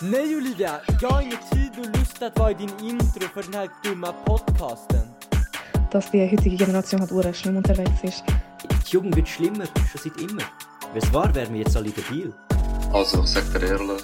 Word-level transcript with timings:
Nej 0.00 0.36
Olivia, 0.36 0.80
jag 1.00 1.10
har 1.10 1.22
ingen 1.22 1.38
tid 1.50 1.70
och 1.78 1.98
lust 1.98 2.22
att 2.22 2.38
vara 2.38 2.52
din 2.52 2.70
intro 2.82 3.28
för 3.34 3.42
den 3.42 3.54
här 3.54 3.68
dumma 3.84 4.12
podcasten. 4.12 5.18
dass 5.90 6.10
die 6.10 6.26
heutige 6.26 6.56
Generation 6.56 7.00
halt 7.00 7.12
ure 7.12 7.32
schlimm 7.32 7.56
unterwegs 7.56 8.02
ist. 8.04 8.24
Die 8.86 8.92
Jugend 8.92 9.16
wird 9.16 9.28
schlimmer, 9.28 9.66
schon 9.90 10.00
seit 10.02 10.16
immer. 10.20 10.42
Wenn 10.92 11.02
es 11.02 11.12
wahr 11.12 11.34
wären 11.34 11.52
wir 11.52 11.60
jetzt 11.60 11.76
alle 11.76 11.90
debil. 11.90 12.32
Also, 12.92 13.22
ich 13.22 13.30
sag 13.30 13.44
dir 13.52 13.66
ehrlich, 13.66 14.02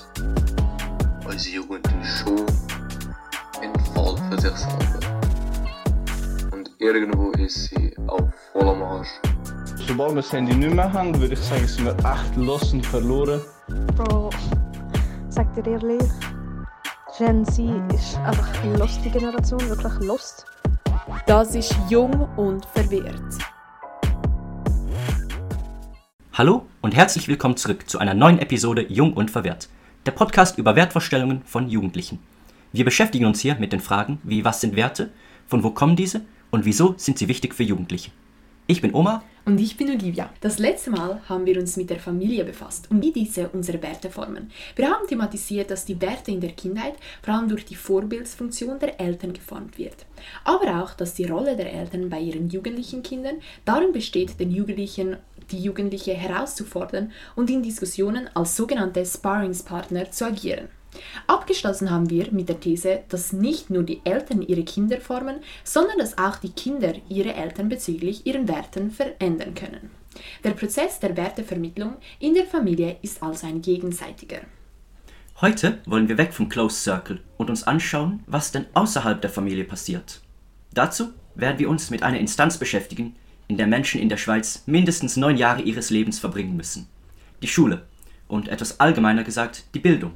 unsere 1.26 1.54
Jugend 1.56 1.86
ist 2.02 2.18
schon 2.18 2.46
ein 3.60 3.74
Fall 3.94 4.16
für 4.30 4.40
sich 4.40 4.56
selber. 4.56 5.00
Und 6.52 6.70
irgendwo 6.78 7.30
ist 7.32 7.68
sie 7.68 7.94
auf 8.54 8.62
vollem 8.62 8.82
Arsch. 8.82 9.08
Sobald 9.86 10.10
wir 10.12 10.16
das 10.16 10.32
Handy 10.32 10.54
nicht 10.54 10.74
mehr 10.74 10.92
haben, 10.92 11.18
würde 11.18 11.34
ich 11.34 11.40
sagen, 11.40 11.66
sind 11.66 11.84
wir 11.84 11.96
echt 11.98 12.36
los 12.36 12.72
und 12.72 12.86
verloren. 12.86 13.40
Bro, 13.96 14.30
sag 15.28 15.52
dir 15.54 15.66
ehrlich, 15.66 16.02
Gen 17.18 17.44
Z 17.44 17.64
ist 17.92 18.16
einfach 18.18 18.62
eine 18.62 18.76
lustige 18.78 19.18
Generation, 19.18 19.60
wirklich 19.68 19.94
lost. 20.00 20.46
Das 21.26 21.54
ist 21.54 21.76
jung 21.88 22.28
und 22.36 22.64
verwirrt. 22.66 23.38
Hallo 26.32 26.66
und 26.80 26.94
herzlich 26.94 27.28
willkommen 27.28 27.56
zurück 27.56 27.88
zu 27.88 27.98
einer 27.98 28.14
neuen 28.14 28.38
Episode 28.38 28.86
Jung 28.88 29.12
und 29.12 29.30
Verwehrt, 29.30 29.68
der 30.06 30.12
Podcast 30.12 30.58
über 30.58 30.74
Wertvorstellungen 30.74 31.42
von 31.44 31.68
Jugendlichen. 31.68 32.18
Wir 32.72 32.84
beschäftigen 32.84 33.26
uns 33.26 33.40
hier 33.40 33.54
mit 33.56 33.72
den 33.72 33.80
Fragen 33.80 34.18
wie 34.24 34.44
was 34.44 34.60
sind 34.60 34.74
Werte, 34.74 35.10
von 35.46 35.62
wo 35.62 35.70
kommen 35.70 35.94
diese 35.94 36.22
und 36.50 36.64
wieso 36.64 36.94
sind 36.96 37.18
sie 37.18 37.28
wichtig 37.28 37.54
für 37.54 37.62
Jugendliche. 37.62 38.10
Ich 38.66 38.80
bin 38.80 38.94
Oma 38.94 39.22
Und 39.44 39.60
ich 39.60 39.76
bin 39.76 39.90
Olivia. 39.90 40.30
Das 40.40 40.58
letzte 40.58 40.90
Mal 40.90 41.20
haben 41.28 41.44
wir 41.44 41.60
uns 41.60 41.76
mit 41.76 41.90
der 41.90 42.00
Familie 42.00 42.46
befasst 42.46 42.90
und 42.90 43.02
wie 43.02 43.12
diese 43.12 43.50
unsere 43.50 43.82
Werte 43.82 44.08
formen. 44.08 44.50
Wir 44.74 44.88
haben 44.88 45.06
thematisiert, 45.06 45.70
dass 45.70 45.84
die 45.84 46.00
Werte 46.00 46.30
in 46.30 46.40
der 46.40 46.52
Kindheit 46.52 46.94
vor 47.20 47.34
allem 47.34 47.50
durch 47.50 47.66
die 47.66 47.74
Vorbildsfunktion 47.74 48.78
der 48.78 48.98
Eltern 48.98 49.34
geformt 49.34 49.76
wird. 49.76 50.06
Aber 50.44 50.82
auch, 50.82 50.94
dass 50.94 51.12
die 51.12 51.26
Rolle 51.26 51.56
der 51.56 51.74
Eltern 51.74 52.08
bei 52.08 52.20
ihren 52.20 52.48
jugendlichen 52.48 53.02
Kindern 53.02 53.36
darin 53.66 53.92
besteht, 53.92 54.40
den 54.40 54.50
Jugendlichen 54.50 55.18
die 55.50 55.60
Jugendliche 55.60 56.14
herauszufordern 56.14 57.12
und 57.36 57.50
in 57.50 57.62
Diskussionen 57.62 58.30
als 58.32 58.56
sogenannte 58.56 59.04
Sparringspartner 59.04 60.10
zu 60.10 60.24
agieren. 60.24 60.68
Abgeschlossen 61.26 61.90
haben 61.90 62.10
wir 62.10 62.30
mit 62.32 62.48
der 62.48 62.60
These, 62.60 63.02
dass 63.08 63.32
nicht 63.32 63.70
nur 63.70 63.82
die 63.82 64.00
Eltern 64.04 64.42
ihre 64.42 64.64
Kinder 64.64 65.00
formen, 65.00 65.36
sondern 65.62 65.98
dass 65.98 66.18
auch 66.18 66.36
die 66.36 66.52
Kinder 66.52 66.94
ihre 67.08 67.34
Eltern 67.34 67.68
bezüglich 67.68 68.26
ihren 68.26 68.48
Werten 68.48 68.90
verändern 68.90 69.54
können. 69.54 69.90
Der 70.44 70.50
Prozess 70.50 71.00
der 71.00 71.16
Wertevermittlung 71.16 71.96
in 72.20 72.34
der 72.34 72.46
Familie 72.46 72.96
ist 73.02 73.22
also 73.22 73.46
ein 73.46 73.62
gegenseitiger. 73.62 74.40
Heute 75.40 75.78
wollen 75.86 76.08
wir 76.08 76.16
weg 76.16 76.32
vom 76.32 76.48
Closed 76.48 76.82
Circle 76.82 77.20
und 77.36 77.50
uns 77.50 77.64
anschauen, 77.64 78.22
was 78.26 78.52
denn 78.52 78.66
außerhalb 78.74 79.20
der 79.20 79.30
Familie 79.30 79.64
passiert. 79.64 80.20
Dazu 80.72 81.12
werden 81.34 81.58
wir 81.58 81.68
uns 81.68 81.90
mit 81.90 82.04
einer 82.04 82.20
Instanz 82.20 82.58
beschäftigen, 82.58 83.16
in 83.48 83.56
der 83.56 83.66
Menschen 83.66 84.00
in 84.00 84.08
der 84.08 84.16
Schweiz 84.16 84.62
mindestens 84.66 85.16
neun 85.16 85.36
Jahre 85.36 85.62
ihres 85.62 85.90
Lebens 85.90 86.18
verbringen 86.18 86.56
müssen. 86.56 86.88
Die 87.42 87.48
Schule 87.48 87.82
und 88.28 88.48
etwas 88.48 88.80
allgemeiner 88.80 89.24
gesagt 89.24 89.64
die 89.74 89.80
Bildung. 89.80 90.12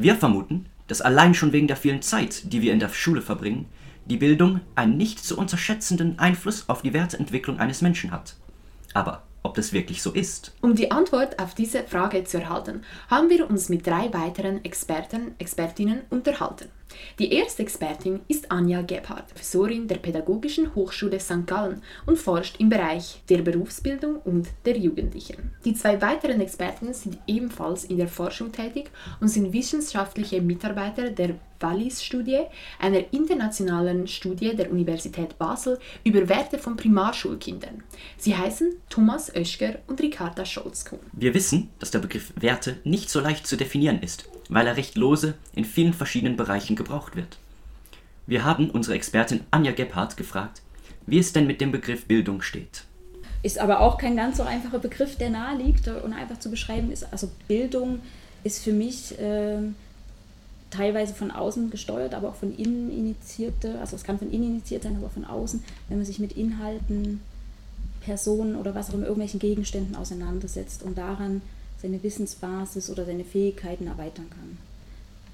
Wir 0.00 0.14
vermuten, 0.14 0.66
dass 0.86 1.00
allein 1.00 1.34
schon 1.34 1.52
wegen 1.52 1.66
der 1.66 1.76
vielen 1.76 2.02
Zeit, 2.02 2.52
die 2.52 2.62
wir 2.62 2.72
in 2.72 2.78
der 2.78 2.88
Schule 2.88 3.20
verbringen, 3.20 3.66
die 4.06 4.16
Bildung 4.16 4.60
einen 4.76 4.96
nicht 4.96 5.18
zu 5.18 5.36
unterschätzenden 5.36 6.20
Einfluss 6.20 6.68
auf 6.68 6.82
die 6.82 6.92
Werteentwicklung 6.92 7.58
eines 7.58 7.82
Menschen 7.82 8.12
hat. 8.12 8.36
Aber 8.94 9.24
ob 9.42 9.56
das 9.56 9.72
wirklich 9.72 10.00
so 10.00 10.12
ist? 10.12 10.54
Um 10.60 10.76
die 10.76 10.92
Antwort 10.92 11.40
auf 11.40 11.52
diese 11.52 11.82
Frage 11.82 12.22
zu 12.22 12.40
erhalten, 12.40 12.82
haben 13.10 13.28
wir 13.28 13.50
uns 13.50 13.70
mit 13.70 13.88
drei 13.88 14.14
weiteren 14.14 14.64
Experten, 14.64 15.34
Expertinnen 15.40 16.02
unterhalten. 16.10 16.68
Die 17.18 17.32
erste 17.32 17.62
Expertin 17.62 18.20
ist 18.28 18.50
Anja 18.50 18.82
Gebhardt, 18.82 19.28
Professorin 19.28 19.88
der 19.88 19.96
Pädagogischen 19.96 20.74
Hochschule 20.74 21.20
St. 21.20 21.46
Gallen 21.46 21.82
und 22.06 22.18
forscht 22.18 22.60
im 22.60 22.68
Bereich 22.68 23.22
der 23.28 23.38
Berufsbildung 23.38 24.16
und 24.24 24.48
der 24.64 24.76
Jugendlichen. 24.76 25.52
Die 25.64 25.74
zwei 25.74 26.00
weiteren 26.00 26.40
Experten 26.40 26.92
sind 26.94 27.18
ebenfalls 27.26 27.84
in 27.84 27.98
der 27.98 28.08
Forschung 28.08 28.52
tätig 28.52 28.90
und 29.20 29.28
sind 29.28 29.52
wissenschaftliche 29.52 30.40
Mitarbeiter 30.40 31.10
der 31.10 31.34
Wallis-Studie, 31.60 32.42
einer 32.78 33.12
internationalen 33.12 34.06
Studie 34.06 34.54
der 34.54 34.70
Universität 34.70 35.38
Basel 35.38 35.78
über 36.04 36.28
Werte 36.28 36.58
von 36.58 36.76
Primarschulkindern. 36.76 37.82
Sie 38.16 38.36
heißen 38.36 38.76
Thomas 38.88 39.34
Oeschger 39.34 39.80
und 39.86 40.00
Ricarda 40.00 40.44
Scholz-Kuhn. 40.44 41.00
Wir 41.12 41.34
wissen, 41.34 41.70
dass 41.78 41.90
der 41.90 41.98
Begriff 41.98 42.32
Werte 42.36 42.76
nicht 42.84 43.10
so 43.10 43.20
leicht 43.20 43.46
zu 43.46 43.56
definieren 43.56 44.00
ist, 44.02 44.28
weil 44.48 44.66
er 44.66 44.76
recht 44.76 44.96
lose 44.96 45.34
in 45.54 45.64
vielen 45.64 45.94
verschiedenen 45.94 46.36
Bereichen 46.36 46.76
gebraucht 46.76 47.16
wird. 47.16 47.38
Wir 48.26 48.44
haben 48.44 48.70
unsere 48.70 48.94
Expertin 48.94 49.40
Anja 49.50 49.72
Gebhardt 49.72 50.16
gefragt, 50.16 50.62
wie 51.06 51.18
es 51.18 51.32
denn 51.32 51.46
mit 51.46 51.60
dem 51.60 51.72
Begriff 51.72 52.06
Bildung 52.06 52.42
steht. 52.42 52.84
Ist 53.42 53.58
aber 53.58 53.80
auch 53.80 53.98
kein 53.98 54.16
ganz 54.16 54.36
so 54.36 54.42
einfacher 54.42 54.78
Begriff, 54.78 55.16
der 55.16 55.30
nahe 55.30 55.56
liegt 55.56 55.88
und 55.88 56.12
einfach 56.12 56.38
zu 56.38 56.50
beschreiben 56.50 56.90
ist. 56.90 57.10
Also 57.12 57.30
Bildung 57.46 58.00
ist 58.42 58.62
für 58.62 58.72
mich 58.72 59.14
ähm, 59.18 59.76
teilweise 60.70 61.14
von 61.14 61.30
außen 61.30 61.70
gesteuert, 61.70 62.14
aber 62.14 62.28
auch 62.28 62.34
von 62.34 62.54
innen 62.56 62.90
initiierte. 62.90 63.78
Also 63.80 63.96
es 63.96 64.04
kann 64.04 64.18
von 64.18 64.30
innen 64.30 64.56
initiiert 64.56 64.82
sein, 64.82 64.96
aber 64.96 65.08
von 65.08 65.24
außen, 65.24 65.62
wenn 65.88 65.98
man 65.98 66.06
sich 66.06 66.18
mit 66.18 66.32
Inhalten, 66.32 67.20
Personen 68.00 68.56
oder 68.56 68.74
was 68.74 68.90
auch 68.90 68.94
immer, 68.94 69.04
irgendwelchen 69.04 69.40
Gegenständen 69.40 69.96
auseinandersetzt 69.96 70.82
und 70.82 70.98
daran 70.98 71.42
seine 71.80 72.02
Wissensbasis 72.02 72.90
oder 72.90 73.04
seine 73.04 73.24
Fähigkeiten 73.24 73.86
erweitern 73.86 74.28
kann. 74.30 74.58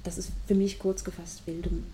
Das 0.03 0.19
ist 0.19 0.31
für 0.47 0.55
mich 0.55 0.79
kurz 0.79 1.03
gefasst 1.03 1.45
Bildung. 1.47 1.85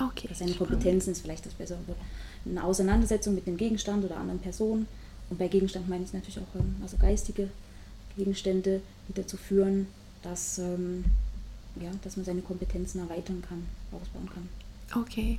Okay. 0.00 0.28
Seine 0.34 0.54
Kompetenzen 0.54 1.12
ist 1.12 1.22
vielleicht 1.22 1.46
das 1.46 1.54
bessere 1.54 1.78
Wort. 1.86 1.98
Eine 2.44 2.64
Auseinandersetzung 2.64 3.34
mit 3.34 3.46
dem 3.46 3.56
Gegenstand 3.56 4.04
oder 4.04 4.16
anderen 4.16 4.40
Personen. 4.40 4.86
Und 5.28 5.38
bei 5.38 5.48
Gegenstand 5.48 5.88
meine 5.88 6.04
ich 6.04 6.12
natürlich 6.12 6.38
auch 6.38 6.54
ähm, 6.54 6.76
also 6.82 6.96
geistige 6.96 7.48
Gegenstände, 8.16 8.80
die 9.08 9.14
dazu 9.14 9.36
führen, 9.36 9.86
dass, 10.22 10.58
ähm, 10.58 11.04
ja, 11.80 11.90
dass 12.02 12.16
man 12.16 12.26
seine 12.26 12.40
Kompetenzen 12.40 13.00
erweitern 13.00 13.42
kann, 13.46 13.64
ausbauen 13.92 14.28
kann. 14.32 14.48
Okay. 15.00 15.38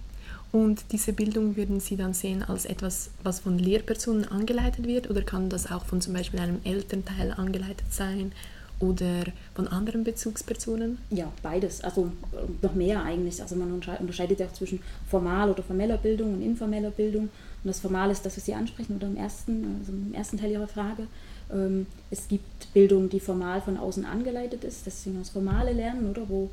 Und 0.51 0.85
diese 0.91 1.11
Bildung 1.11 1.57
würden 1.57 1.79
Sie 1.79 1.97
dann 1.97 2.13
sehen 2.13 2.43
als 2.43 2.65
etwas, 2.65 3.09
was 3.23 3.41
von 3.41 3.57
Lehrpersonen 3.57 4.25
angeleitet 4.25 4.85
wird 4.85 5.09
oder 5.09 5.21
kann 5.21 5.49
das 5.49 5.69
auch 5.69 5.85
von 5.85 5.99
zum 6.01 6.13
Beispiel 6.13 6.39
einem 6.39 6.59
Elternteil 6.63 7.31
angeleitet 7.31 7.87
sein 7.91 8.31
oder 8.81 9.25
von 9.55 9.67
anderen 9.67 10.03
Bezugspersonen? 10.03 10.97
Ja, 11.09 11.31
beides. 11.43 11.81
Also 11.81 12.11
äh, 12.33 12.37
noch 12.61 12.73
mehr 12.73 13.03
eigentlich. 13.03 13.41
Also 13.41 13.55
man 13.55 13.71
untersche- 13.71 13.99
unterscheidet 13.99 14.39
ja 14.39 14.47
auch 14.47 14.53
zwischen 14.53 14.79
formal 15.09 15.49
oder 15.49 15.63
formeller 15.63 15.97
Bildung 15.97 16.33
und 16.33 16.41
informeller 16.41 16.91
Bildung. 16.91 17.23
Und 17.63 17.67
das 17.67 17.79
Formal 17.79 18.09
ist 18.09 18.25
das, 18.25 18.37
was 18.37 18.45
Sie 18.45 18.55
ansprechen 18.55 18.95
oder 18.95 19.07
im 19.07 19.17
ersten, 19.17 19.77
also 19.79 19.91
im 19.91 20.13
ersten 20.13 20.37
Teil 20.37 20.51
Ihrer 20.51 20.67
Frage. 20.67 21.07
Ähm, 21.53 21.85
es 22.09 22.27
gibt 22.27 22.73
Bildung, 22.73 23.09
die 23.09 23.19
formal 23.19 23.61
von 23.61 23.77
außen 23.77 24.03
angeleitet 24.05 24.63
ist. 24.63 24.87
Das 24.87 25.05
ist 25.05 25.15
das 25.19 25.29
formale 25.29 25.73
Lernen, 25.73 26.09
oder 26.09 26.27
wo 26.27 26.49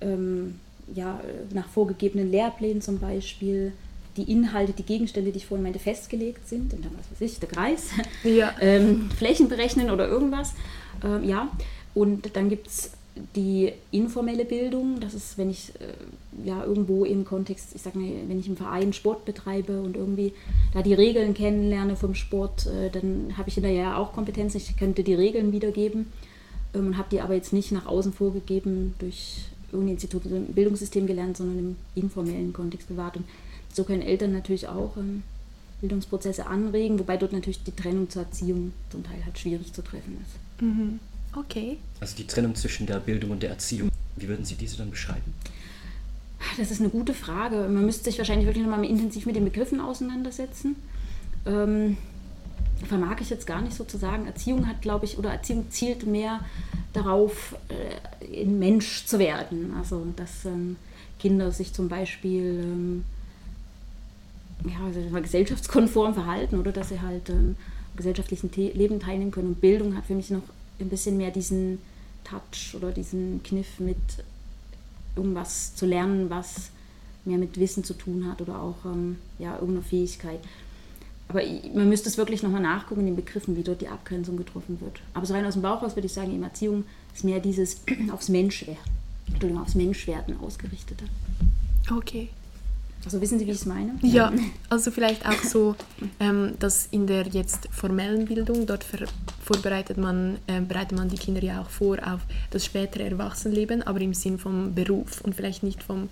ähm, 0.00 0.60
ja, 0.94 1.20
nach 1.52 1.68
vorgegebenen 1.68 2.30
Lehrplänen 2.30 2.80
zum 2.80 2.98
Beispiel 2.98 3.72
die 4.16 4.30
Inhalte, 4.30 4.72
die 4.72 4.82
Gegenstände, 4.82 5.30
die 5.30 5.38
ich 5.38 5.46
vorhin 5.46 5.62
meinte, 5.62 5.78
festgelegt 5.78 6.48
sind. 6.48 6.72
Und 6.74 6.84
dann, 6.84 6.92
was 6.98 7.10
weiß 7.10 7.20
ich, 7.20 7.38
der 7.38 7.48
Kreis, 7.48 7.90
Ja. 8.24 8.54
ähm, 8.60 9.10
Flächen 9.16 9.48
berechnen 9.48 9.90
oder 9.90 10.08
irgendwas. 10.08 10.54
Ähm, 11.04 11.24
ja, 11.24 11.48
und 11.94 12.36
dann 12.36 12.48
gibt 12.48 12.66
es 12.66 12.92
die 13.36 13.72
informelle 13.90 14.44
Bildung. 14.44 15.00
Das 15.00 15.14
ist, 15.14 15.38
wenn 15.38 15.50
ich 15.50 15.72
äh, 15.80 16.48
ja 16.48 16.64
irgendwo 16.64 17.04
im 17.04 17.24
Kontext, 17.24 17.74
ich 17.74 17.82
sag 17.82 17.94
mal, 17.94 18.08
wenn 18.28 18.38
ich 18.38 18.48
im 18.48 18.56
Verein 18.56 18.92
Sport 18.92 19.24
betreibe 19.24 19.80
und 19.80 19.96
irgendwie 19.96 20.32
da 20.72 20.82
die 20.82 20.94
Regeln 20.94 21.34
kennenlerne 21.34 21.96
vom 21.96 22.14
Sport, 22.14 22.66
äh, 22.66 22.90
dann 22.90 23.34
habe 23.36 23.48
ich 23.48 23.54
hinterher 23.54 23.98
auch 23.98 24.12
Kompetenzen. 24.12 24.58
Ich 24.58 24.76
könnte 24.76 25.02
die 25.02 25.14
Regeln 25.14 25.52
wiedergeben 25.52 26.12
ähm, 26.74 26.88
und 26.88 26.98
habe 26.98 27.08
die 27.10 27.20
aber 27.20 27.34
jetzt 27.34 27.52
nicht 27.52 27.72
nach 27.72 27.86
außen 27.86 28.12
vorgegeben 28.12 28.94
durch 28.98 29.44
irgendein 29.72 29.94
Institut 29.94 30.26
oder 30.26 30.36
im 30.36 30.46
Bildungssystem 30.46 31.06
gelernt, 31.06 31.36
sondern 31.36 31.58
im 31.58 31.76
informellen 31.94 32.52
Kontext 32.52 32.88
bewahrt. 32.88 33.16
Und 33.16 33.24
so 33.72 33.84
können 33.84 34.02
Eltern 34.02 34.32
natürlich 34.32 34.68
auch 34.68 34.96
ähm, 34.96 35.22
Bildungsprozesse 35.80 36.46
anregen, 36.46 36.98
wobei 36.98 37.16
dort 37.16 37.32
natürlich 37.32 37.62
die 37.62 37.74
Trennung 37.74 38.10
zur 38.10 38.22
Erziehung 38.22 38.72
zum 38.90 39.04
Teil 39.04 39.24
halt 39.24 39.38
schwierig 39.38 39.72
zu 39.72 39.82
treffen 39.82 40.18
ist. 40.24 40.62
Mhm. 40.62 41.00
Okay. 41.34 41.78
Also 42.00 42.16
die 42.16 42.26
Trennung 42.26 42.54
zwischen 42.54 42.86
der 42.86 43.00
Bildung 43.00 43.30
und 43.30 43.42
der 43.42 43.50
Erziehung, 43.50 43.90
wie 44.16 44.28
würden 44.28 44.44
Sie 44.44 44.56
diese 44.56 44.76
dann 44.76 44.90
beschreiben? 44.90 45.34
Das 46.58 46.70
ist 46.70 46.80
eine 46.80 46.90
gute 46.90 47.14
Frage. 47.14 47.68
Man 47.68 47.84
müsste 47.84 48.04
sich 48.04 48.18
wahrscheinlich 48.18 48.46
wirklich 48.46 48.64
nochmal 48.64 48.84
intensiv 48.84 49.26
mit 49.26 49.36
den 49.36 49.44
Begriffen 49.44 49.80
auseinandersetzen. 49.80 50.76
Ähm, 51.46 51.96
vermag 52.86 53.20
ich 53.20 53.30
jetzt 53.30 53.46
gar 53.46 53.60
nicht 53.60 53.76
so 53.76 53.84
zu 53.84 53.98
sagen. 53.98 54.26
Erziehung 54.26 54.66
hat, 54.66 54.82
glaube 54.82 55.04
ich, 55.04 55.18
oder 55.18 55.30
Erziehung 55.30 55.70
zielt 55.70 56.06
mehr 56.06 56.40
darauf, 56.92 57.56
äh, 57.68 58.42
ein 58.42 58.58
Mensch 58.58 59.04
zu 59.06 59.18
werden. 59.18 59.74
Also, 59.78 60.06
dass 60.16 60.44
ähm, 60.44 60.76
Kinder 61.18 61.52
sich 61.52 61.72
zum 61.72 61.88
Beispiel 61.88 62.60
ähm, 62.62 63.04
ja, 64.64 64.84
also 64.84 65.00
gesellschaftskonform 65.20 66.14
verhalten 66.14 66.58
oder 66.58 66.72
dass 66.72 66.90
sie 66.90 67.00
halt 67.00 67.28
ähm, 67.30 67.56
gesellschaftlichen 67.96 68.50
Te 68.50 68.68
Leben 68.68 69.00
teilnehmen 69.00 69.30
können. 69.30 69.48
Und 69.48 69.60
Bildung 69.60 69.96
hat 69.96 70.06
für 70.06 70.14
mich 70.14 70.30
noch 70.30 70.42
ein 70.78 70.88
bisschen 70.88 71.16
mehr 71.16 71.30
diesen 71.30 71.78
Touch 72.24 72.74
oder 72.74 72.92
diesen 72.92 73.42
Kniff 73.42 73.80
mit 73.80 73.96
irgendwas 75.16 75.74
zu 75.74 75.86
lernen, 75.86 76.30
was 76.30 76.70
mehr 77.24 77.38
mit 77.38 77.58
Wissen 77.58 77.84
zu 77.84 77.94
tun 77.94 78.26
hat 78.30 78.40
oder 78.40 78.60
auch 78.60 78.84
ähm, 78.84 79.16
ja, 79.38 79.54
irgendeine 79.54 79.82
Fähigkeit. 79.82 80.40
Aber 81.28 81.42
man 81.74 81.88
müsste 81.88 82.08
es 82.08 82.18
wirklich 82.18 82.42
nochmal 82.42 82.62
nachgucken 82.62 83.02
in 83.02 83.06
den 83.06 83.16
Begriffen, 83.16 83.56
wie 83.56 83.62
dort 83.62 83.80
die 83.80 83.88
Abgrenzung 83.88 84.36
getroffen 84.36 84.80
wird. 84.80 85.00
Aber 85.14 85.26
so 85.26 85.34
rein 85.34 85.46
aus 85.46 85.54
dem 85.54 85.62
Bauch 85.62 85.82
raus 85.82 85.94
würde 85.94 86.06
ich 86.06 86.12
sagen, 86.12 86.34
in 86.34 86.42
Erziehung 86.42 86.84
ist 87.14 87.24
mehr 87.24 87.40
dieses 87.40 87.82
aufs 88.12 88.28
Menschwerden, 88.28 89.58
aufs 89.58 89.74
Menschwerden 89.74 90.40
ausgerichtete. 90.40 91.04
Okay. 91.90 92.30
Also 93.04 93.20
wissen 93.20 93.38
Sie, 93.38 93.46
wie 93.46 93.52
ich 93.52 93.56
es 93.56 93.66
meine? 93.66 93.94
Ja, 94.02 94.32
also 94.68 94.90
vielleicht 94.90 95.26
auch 95.26 95.42
so, 95.42 95.74
ähm, 96.18 96.52
dass 96.58 96.86
in 96.90 97.06
der 97.06 97.26
jetzt 97.28 97.68
formellen 97.70 98.26
Bildung, 98.26 98.66
dort 98.66 98.84
ver 98.84 99.06
vorbereitet 99.42 99.96
man, 99.96 100.36
äh, 100.46 100.60
bereitet 100.60 100.96
man 100.96 101.08
die 101.08 101.16
Kinder 101.16 101.42
ja 101.42 101.62
auch 101.62 101.70
vor 101.70 101.98
auf 102.06 102.20
das 102.50 102.64
spätere 102.64 103.04
Erwachsenenleben, 103.04 103.82
aber 103.82 104.00
im 104.00 104.14
Sinn 104.14 104.38
vom 104.38 104.74
Beruf 104.74 105.22
und 105.22 105.34
vielleicht 105.34 105.62
nicht 105.62 105.82
vom, 105.82 106.08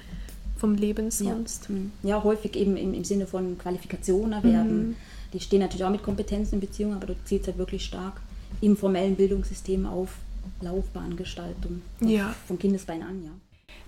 vom 0.57 0.75
Leben 0.75 1.11
sonst. 1.11 1.69
Ja, 1.69 1.75
mhm. 1.75 1.93
ja 2.03 2.25
häufig 2.25 2.57
eben 2.57 2.77
im, 2.77 2.95
im 2.95 3.05
Sinne 3.05 3.27
von 3.27 3.59
Qualifikation 3.59 4.33
erwerben. 4.33 4.89
Mhm. 4.89 4.97
Die 5.35 5.41
stehen 5.41 5.61
natürlich 5.61 5.85
auch 5.85 5.91
mit 5.91 6.03
Kompetenzen 6.03 6.55
in 6.55 6.61
Beziehung, 6.61 6.95
aber 6.95 7.09
dort 7.09 7.29
zieht 7.29 7.43
es 7.43 7.49
halt 7.49 7.59
wirklich 7.59 7.85
stark 7.85 8.21
im 8.61 8.77
formellen 8.77 9.15
Bildungssystem 9.15 9.87
auf 9.87 10.15
Laufbahngestaltung. 10.63 11.83
Ja. 12.01 12.35
Von 12.47 12.59
Kindesbein 12.59 13.03
an, 13.03 13.23
ja. 13.23 13.31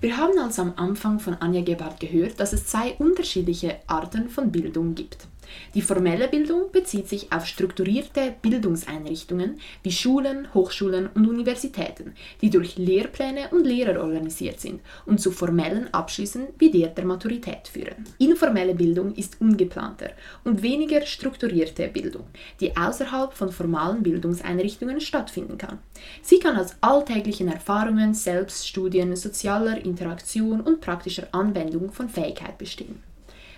Wir 0.00 0.16
haben 0.16 0.38
also 0.38 0.62
am 0.62 0.72
Anfang 0.76 1.20
von 1.20 1.34
Anja 1.34 1.60
Gebhardt 1.60 2.00
gehört, 2.00 2.40
dass 2.40 2.54
es 2.54 2.66
zwei 2.66 2.94
unterschiedliche 2.94 3.76
Arten 3.86 4.30
von 4.30 4.50
Bildung 4.50 4.94
gibt. 4.94 5.26
Die 5.74 5.82
formelle 5.82 6.28
Bildung 6.28 6.70
bezieht 6.72 7.08
sich 7.08 7.32
auf 7.32 7.46
strukturierte 7.46 8.34
Bildungseinrichtungen 8.42 9.60
wie 9.82 9.92
Schulen, 9.92 10.52
Hochschulen 10.54 11.08
und 11.14 11.28
Universitäten, 11.28 12.14
die 12.40 12.50
durch 12.50 12.76
Lehrpläne 12.76 13.48
und 13.50 13.64
Lehrer 13.64 14.00
organisiert 14.02 14.60
sind 14.60 14.80
und 15.06 15.20
zu 15.20 15.30
formellen 15.30 15.92
Abschlüssen 15.92 16.48
wie 16.58 16.70
der 16.70 16.88
der 16.88 17.04
Maturität 17.04 17.68
führen. 17.68 18.04
Informelle 18.18 18.74
Bildung 18.74 19.14
ist 19.14 19.40
ungeplanter 19.40 20.10
und 20.44 20.62
weniger 20.62 21.04
strukturierte 21.06 21.88
Bildung, 21.88 22.24
die 22.60 22.76
außerhalb 22.76 23.32
von 23.32 23.52
formalen 23.52 24.02
Bildungseinrichtungen 24.02 25.00
stattfinden 25.00 25.58
kann. 25.58 25.78
Sie 26.22 26.38
kann 26.38 26.56
aus 26.56 26.76
alltäglichen 26.80 27.48
Erfahrungen, 27.48 28.14
Selbststudien, 28.14 29.16
sozialer 29.16 29.84
Interaktion 29.84 30.60
und 30.60 30.80
praktischer 30.80 31.28
Anwendung 31.32 31.92
von 31.92 32.08
Fähigkeit 32.08 32.58
bestehen. 32.58 33.09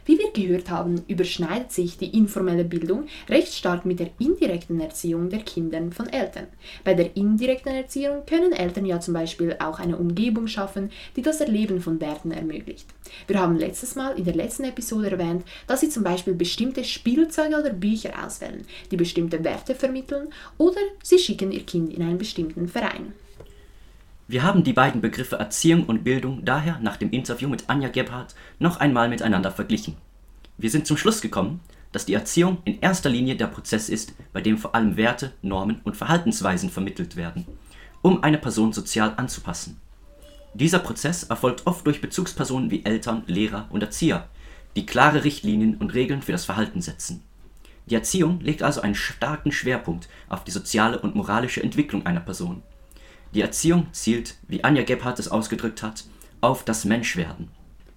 Wie 0.04 0.19
wir 0.19 0.32
gehört 0.32 0.69
haben, 0.69 1.04
überschneidet 1.06 1.70
sich 1.70 1.96
die 1.96 2.16
informelle 2.16 2.64
Bildung 2.64 3.06
recht 3.28 3.54
stark 3.54 3.84
mit 3.84 4.00
der 4.00 4.10
indirekten 4.19 4.81
Erziehung 4.81 5.31
der 5.31 5.40
Kinder 5.40 5.81
von 5.93 6.08
Eltern. 6.08 6.49
Bei 6.82 6.94
der 6.94 7.16
indirekten 7.16 7.72
Erziehung 7.72 8.26
können 8.26 8.52
Eltern 8.52 8.84
ja 8.84 8.99
zum 8.99 9.14
Beispiel 9.14 9.56
auch 9.60 9.78
eine 9.78 9.96
Umgebung 9.96 10.49
schaffen, 10.49 10.90
die 11.14 11.22
das 11.22 11.40
Erleben 11.40 11.81
von 11.81 12.00
Werten 12.00 12.32
ermöglicht. 12.32 12.87
Wir 13.28 13.40
haben 13.40 13.56
letztes 13.56 13.94
Mal 13.94 14.19
in 14.19 14.25
der 14.25 14.34
letzten 14.34 14.64
Episode 14.64 15.12
erwähnt, 15.12 15.44
dass 15.69 15.81
sie 15.81 15.88
zum 15.88 16.02
Beispiel 16.02 16.34
bestimmte 16.34 16.82
Spielzeuge 16.82 17.60
oder 17.60 17.70
Bücher 17.70 18.25
auswählen, 18.25 18.66
die 18.90 18.96
bestimmte 18.96 19.44
Werte 19.44 19.75
vermitteln, 19.76 20.28
oder 20.58 20.81
sie 21.02 21.19
schicken 21.19 21.52
ihr 21.52 21.64
Kind 21.64 21.94
in 21.94 22.02
einen 22.02 22.19
bestimmten 22.19 22.66
Verein. 22.66 23.12
Wir 24.32 24.44
haben 24.44 24.64
die 24.64 24.73
beiden 24.73 25.02
Begriffe 25.02 25.37
Erziehung 25.37 25.84
und 25.84 26.05
Bildung 26.05 26.43
daher 26.43 26.79
nach 26.81 26.96
dem 26.96 27.11
Interview 27.11 27.50
mit 27.50 27.69
Anja 27.69 27.90
Gebhardt 27.90 28.34
noch 28.58 28.79
einmal 28.79 29.11
miteinander 29.11 29.50
verglichen. 29.50 29.99
Wir 30.56 30.70
sind 30.70 30.87
zum 30.87 30.96
Schluss 30.96 31.20
gekommen, 31.20 31.61
dass 31.93 32.06
die 32.06 32.14
Erziehung 32.14 32.56
in 32.64 32.81
erster 32.81 33.11
Linie 33.11 33.37
der 33.37 33.49
Prozess 33.49 33.90
ist, 33.90 34.14
bei 34.32 34.40
dem 34.40 34.56
vor 34.56 34.75
allem 34.75 34.96
Werte, 34.96 35.34
Normen 35.43 35.82
und 35.84 35.99
Verhaltensweisen 35.99 36.70
vermittelt 36.70 37.14
werden, 37.14 37.44
um 38.00 38.23
eine 38.23 38.38
Person 38.38 38.73
sozial 38.73 39.12
anzupassen. 39.19 39.79
Dieser 40.55 40.79
Prozess 40.79 41.25
erfolgt 41.25 41.67
oft 41.67 41.87
durch 41.87 42.00
Bezugspersonen 42.00 42.70
wie 42.70 42.87
Eltern, 42.87 43.25
Lehrer 43.26 43.67
und 43.69 43.82
Erzieher, 43.82 44.31
die 44.76 44.87
klare 44.87 45.25
Richtlinien 45.25 45.76
und 45.76 45.93
Regeln 45.93 46.23
für 46.23 46.32
das 46.32 46.46
Verhalten 46.46 46.81
setzen. 46.81 47.23
Die 47.84 47.96
Erziehung 47.96 48.40
legt 48.40 48.62
also 48.62 48.81
einen 48.81 48.94
starken 48.94 49.52
Schwerpunkt 49.52 50.08
auf 50.31 50.43
die 50.43 50.52
soziale 50.52 51.00
und 51.00 51.17
moralische 51.17 51.62
Entwicklung 51.62 52.06
einer 52.06 52.20
Person. 52.20 52.62
Die 53.34 53.40
Erziehung 53.40 53.87
zielt, 53.93 54.37
wie 54.49 54.62
Anja 54.64 54.82
Gebhardt 54.82 55.19
es 55.19 55.29
ausgedrückt 55.29 55.82
hat, 55.82 56.05
auf 56.40 56.64
das 56.64 56.84
Menschwerden. 56.84 57.49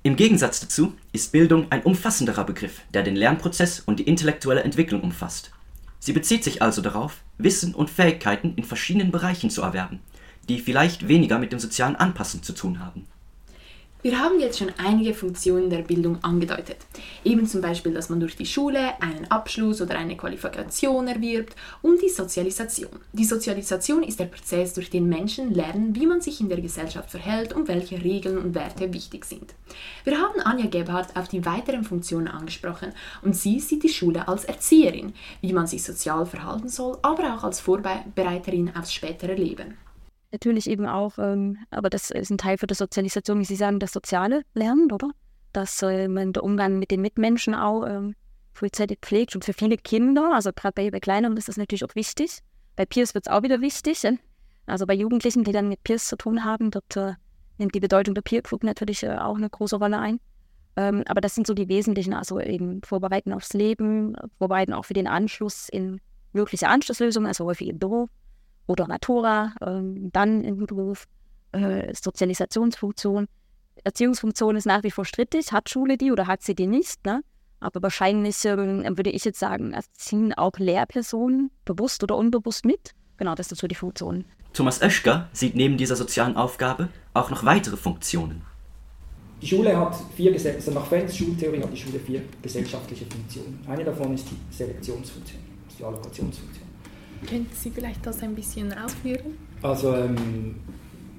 Im 0.04 0.16
Gegensatz 0.16 0.60
dazu 0.60 0.94
ist 1.12 1.32
Bildung 1.32 1.72
ein 1.72 1.82
umfassenderer 1.82 2.44
Begriff, 2.44 2.82
der 2.94 3.04
den 3.04 3.16
Lernprozess 3.16 3.80
und 3.80 4.00
die 4.00 4.08
intellektuelle 4.08 4.64
Entwicklung 4.64 5.02
umfasst. 5.02 5.52
Sie 6.00 6.14
bezieht 6.14 6.44
sich 6.44 6.62
also 6.62 6.82
darauf, 6.82 7.24
Wissen 7.38 7.74
und 7.74 7.90
Fähigkeiten 7.90 8.54
in 8.56 8.64
verschiedenen 8.64 9.12
Bereichen 9.12 9.50
zu 9.50 9.64
erwerben, 9.64 10.00
die 10.48 10.60
vielleicht 10.60 11.08
weniger 11.08 11.40
mit 11.40 11.52
dem 11.52 11.60
sozialen 11.60 11.96
Anpassen 11.96 12.44
zu 12.44 12.54
tun 12.54 12.80
haben. 12.80 13.08
Wir 14.06 14.20
haben 14.20 14.40
jetzt 14.40 14.60
schon 14.60 14.72
einige 14.78 15.16
Funktionen 15.16 15.72
der 15.72 15.80
Bildung 15.80 16.24
angedeutet. 16.24 16.78
Eben 17.24 17.48
zum 17.48 17.62
Beispiel, 17.62 17.92
dass 17.92 18.08
man 18.08 18.20
durch 18.20 18.36
die 18.36 18.46
Schule 18.46 19.02
einen 19.02 19.26
Abschluss 19.32 19.82
oder 19.82 19.98
eine 19.98 20.16
Qualifikation 20.16 21.08
erwirbt 21.08 21.56
und 21.82 22.00
die 22.04 22.10
Sozialisation. 22.10 23.00
Die 23.14 23.26
Sozialisation 23.26 24.04
ist 24.04 24.20
der 24.20 24.26
Prozess, 24.26 24.76
durch 24.76 24.92
den 24.92 25.10
Menschen 25.10 25.56
lernen, 25.56 25.96
wie 25.96 26.06
man 26.06 26.22
sich 26.22 26.40
in 26.40 26.50
der 26.50 26.62
Gesellschaft 26.62 27.10
verhält 27.10 27.54
und 27.54 27.68
welche 27.68 28.04
Regeln 28.04 28.38
und 28.38 28.54
Werte 28.54 28.94
wichtig 28.94 29.26
sind. 29.26 29.56
Wir 30.04 30.20
haben 30.20 30.40
Anja 30.40 30.68
Gebhardt 30.68 31.18
auf 31.18 31.28
die 31.28 31.44
weiteren 31.44 31.84
Funktionen 31.84 32.28
angesprochen 32.28 32.94
und 33.24 33.36
sie 33.36 33.60
sieht 33.60 33.82
die 33.82 33.90
Schule 33.90 34.28
als 34.28 34.46
Erzieherin, 34.46 35.14
wie 35.42 35.52
man 35.52 35.66
sich 35.66 35.82
sozial 35.84 36.28
verhalten 36.28 36.70
soll, 36.70 37.00
aber 37.02 37.34
auch 37.34 37.44
als 37.44 37.60
Vorbereiterin 37.60 38.72
aufs 38.76 38.94
spätere 38.94 39.34
Leben 39.34 39.74
natürlich 40.36 40.70
eben 40.70 40.86
auch, 40.86 41.18
ähm, 41.18 41.58
aber 41.72 41.90
das 41.90 42.12
ist 42.12 42.30
ein 42.30 42.38
Teil 42.38 42.58
für 42.58 42.68
die 42.68 42.74
Sozialisation, 42.74 43.40
wie 43.40 43.46
Sie 43.46 43.56
sagen, 43.56 43.80
das 43.80 43.94
soziale 43.94 44.44
Lernen, 44.54 44.92
oder? 44.92 45.10
Dass 45.54 45.82
äh, 45.82 46.08
man 46.08 46.34
den 46.34 46.44
Umgang 46.44 46.78
mit 46.80 46.92
den 46.92 47.02
Mitmenschen 47.02 47.56
auch 47.56 47.86
ähm, 47.88 48.16
frühzeitig 48.54 49.00
pflegt. 49.02 49.36
Und 49.36 49.46
für 49.46 49.54
viele 49.54 49.78
Kinder, 49.78 50.32
also 50.34 50.52
gerade 50.54 50.74
bei, 50.74 50.92
bei 50.92 51.00
Kleineren 51.00 51.38
ist 51.38 51.48
das 51.48 51.58
natürlich 51.58 51.86
auch 51.86 51.96
wichtig. 51.96 52.40
Bei 52.76 52.86
Peers 52.86 53.14
wird 53.14 53.28
es 53.28 53.32
auch 53.32 53.44
wieder 53.44 53.62
wichtig. 53.62 54.04
Äh? 54.04 54.18
Also 54.66 54.86
bei 54.86 54.94
Jugendlichen, 54.94 55.44
die 55.44 55.52
dann 55.52 55.70
mit 55.70 55.84
Peers 55.84 56.08
zu 56.08 56.18
tun 56.18 56.44
haben, 56.44 56.72
dort 56.72 56.96
äh, 56.98 57.14
nimmt 57.58 57.74
die 57.74 57.80
Bedeutung 57.80 58.16
der 58.16 58.22
Peer 58.22 58.42
Group 58.42 58.64
natürlich 58.64 59.04
äh, 59.04 59.18
auch 59.18 59.38
eine 59.38 59.50
große 59.50 59.78
Rolle 59.78 60.00
ein. 60.00 60.20
Ähm, 60.76 61.04
aber 61.08 61.22
das 61.22 61.36
sind 61.36 61.48
so 61.48 61.54
die 61.54 61.70
wesentlichen, 61.70 62.14
also 62.14 62.40
eben 62.40 62.82
Vorbereiten 62.84 63.32
aufs 63.32 63.54
Leben, 63.54 64.16
Vorbereiten 64.38 64.74
auch 64.74 64.86
für 64.86 64.94
den 64.94 65.08
Anschluss 65.08 65.70
in 65.70 66.02
mögliche 66.34 66.68
Anschlusslösungen, 66.68 67.28
also 67.28 67.46
häufig 67.46 67.70
im 67.70 67.80
Büro 67.80 68.10
oder 68.68 68.88
Natura, 68.88 69.54
ähm, 69.66 70.10
dann 70.12 70.44
im 70.44 70.66
Beruf, 70.66 71.06
äh, 71.52 71.94
Sozialisationsfunktion. 71.94 73.28
Erziehungsfunktion 73.84 74.56
ist 74.56 74.66
nach 74.66 74.84
wie 74.84 74.92
vor 74.92 75.06
strittig. 75.06 75.52
Hat 75.52 75.70
Schule 75.70 75.98
die 75.98 76.12
oder 76.12 76.28
hat 76.28 76.42
sie 76.42 76.56
die 76.56 76.68
nicht? 76.68 77.06
Ne? 77.06 77.22
Aber 77.60 77.82
wahrscheinlich 77.82 78.44
ähm, 78.46 78.84
würde 78.98 79.12
ich 79.12 79.26
jetzt 79.26 79.40
sagen, 79.40 79.74
erziehen 79.74 80.34
auch 80.34 80.58
Lehrpersonen 80.58 81.52
bewusst 81.66 82.04
oder 82.04 82.16
unbewusst 82.16 82.66
mit. 82.66 82.92
Genau, 83.18 83.36
das 83.36 83.52
ist 83.52 83.60
so 83.60 83.68
die 83.68 83.76
Funktion. 83.76 84.26
Thomas 84.54 84.82
Oeschger 84.82 85.30
sieht 85.34 85.56
neben 85.56 85.78
dieser 85.78 85.96
sozialen 85.96 86.36
Aufgabe 86.38 86.90
auch 87.14 87.30
noch 87.30 87.44
weitere 87.46 87.78
Funktionen. 87.78 88.42
Die 89.42 89.48
Schule 89.48 89.78
hat 89.78 89.96
vier 90.16 90.34
also 90.34 90.72
nach 90.72 90.86
Fans 90.86 91.16
Schultheorie 91.16 91.62
hat 91.62 91.72
die 91.72 91.78
Schule 91.78 92.00
vier 92.00 92.22
gesellschaftliche 92.42 93.06
Funktionen. 93.06 93.60
Eine 93.68 93.84
davon 93.84 94.14
ist 94.14 94.26
die 94.32 94.56
Selektionsfunktion, 94.56 95.42
die 95.78 95.84
Allokationsfunktion. 95.84 96.65
Könnten 97.28 97.56
Sie 97.56 97.72
vielleicht 97.72 98.06
das 98.06 98.22
ein 98.22 98.36
bisschen 98.36 98.74
ausführen? 98.74 99.38
Also 99.62 99.96
ähm, 99.96 100.56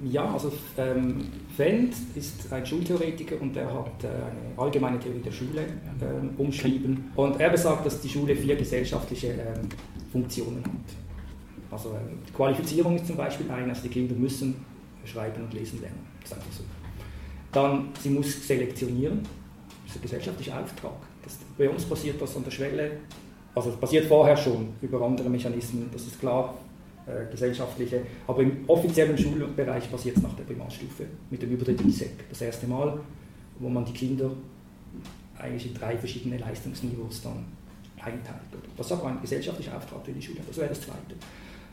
ja, 0.03 0.31
also 0.31 0.51
ähm, 0.77 1.25
Fendt 1.55 1.95
ist 2.15 2.51
ein 2.51 2.65
Schultheoretiker 2.65 3.41
und 3.41 3.57
er 3.57 3.73
hat 3.73 4.03
äh, 4.03 4.07
eine 4.07 4.57
allgemeine 4.57 4.99
Theorie 4.99 5.21
der 5.21 5.31
Schule 5.31 5.65
ähm, 6.01 6.31
umschrieben. 6.37 7.11
Und 7.15 7.39
er 7.39 7.49
besagt, 7.49 7.85
dass 7.85 7.99
die 8.01 8.09
Schule 8.09 8.35
vier 8.35 8.55
gesellschaftliche 8.55 9.29
ähm, 9.29 9.69
Funktionen 10.11 10.63
hat. 10.63 11.71
Also 11.71 11.89
ähm, 11.89 12.19
Qualifizierung 12.35 12.95
ist 12.95 13.07
zum 13.07 13.17
Beispiel 13.17 13.49
eine, 13.49 13.69
also 13.69 13.81
die 13.81 13.89
Kinder 13.89 14.15
müssen 14.15 14.55
schreiben 15.05 15.43
und 15.43 15.53
lesen 15.53 15.81
lernen. 15.81 16.05
Das 16.21 16.31
ist 16.31 16.37
einfach 16.37 16.51
so. 16.51 16.63
Dann, 17.51 17.89
sie 17.99 18.09
muss 18.09 18.47
selektionieren, 18.47 19.23
das 19.85 19.95
ist 19.95 19.99
ein 19.99 20.01
gesellschaftlicher 20.03 20.61
Auftrag. 20.61 20.97
Das, 21.23 21.37
bei 21.57 21.69
uns 21.69 21.85
passiert 21.85 22.21
das 22.21 22.35
an 22.35 22.43
der 22.43 22.51
Schwelle 22.51 22.91
also 23.57 23.71
es 23.71 23.75
passiert 23.75 24.05
vorher 24.05 24.37
schon 24.37 24.69
über 24.81 25.01
andere 25.01 25.29
Mechanismen, 25.29 25.89
das 25.91 26.03
ist 26.03 26.19
klar, 26.19 26.53
äh, 27.07 27.29
gesellschaftliche. 27.31 28.01
Aber 28.27 28.41
im 28.41 28.65
offiziellen 28.67 29.17
Schulbereich 29.17 29.89
passiert 29.91 30.17
es 30.17 30.23
nach 30.23 30.33
der 30.33 30.43
Primarstufe 30.43 31.05
mit 31.29 31.41
dem 31.41 31.51
Übertritt 31.51 31.81
in 31.81 31.87
die 31.87 31.93
SEC. 31.93 32.29
Das 32.29 32.41
erste 32.41 32.67
Mal, 32.67 32.99
wo 33.59 33.69
man 33.69 33.83
die 33.83 33.93
Kinder 33.93 34.29
eigentlich 35.39 35.67
in 35.67 35.73
drei 35.73 35.97
verschiedene 35.97 36.37
Leistungsniveaus 36.37 37.21
dann 37.23 37.45
einteilt. 37.97 38.41
Das 38.77 38.85
ist 38.85 38.91
aber 38.91 39.07
ein 39.07 39.21
gesellschaftlicher 39.21 39.75
Auftrag 39.75 40.05
für 40.05 40.11
die 40.11 40.21
Schule. 40.21 40.39
Das 40.47 40.57
wäre 40.57 40.69
das 40.69 40.81
Zweite. 40.81 41.15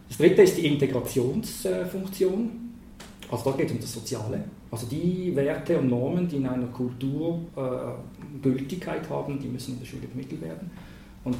Das 0.08 0.16
Dritte 0.16 0.42
ist 0.42 0.56
die 0.56 0.66
Integrationsfunktion. 0.66 2.50
Also 3.30 3.44
dort 3.44 3.58
geht 3.58 3.66
es 3.66 3.72
um 3.72 3.80
das 3.80 3.92
Soziale. 3.92 4.44
Also 4.70 4.86
die 4.86 5.34
Werte 5.34 5.78
und 5.78 5.90
Normen, 5.90 6.28
die 6.28 6.36
in 6.36 6.46
einer 6.46 6.66
Kultur 6.66 7.40
äh, 7.56 8.40
Gültigkeit 8.42 9.08
haben, 9.10 9.38
die 9.38 9.48
müssen 9.48 9.74
in 9.74 9.80
der 9.80 9.86
Schule 9.86 10.06
vermittelt 10.08 10.40
werden. 10.42 10.70
Und 11.24 11.36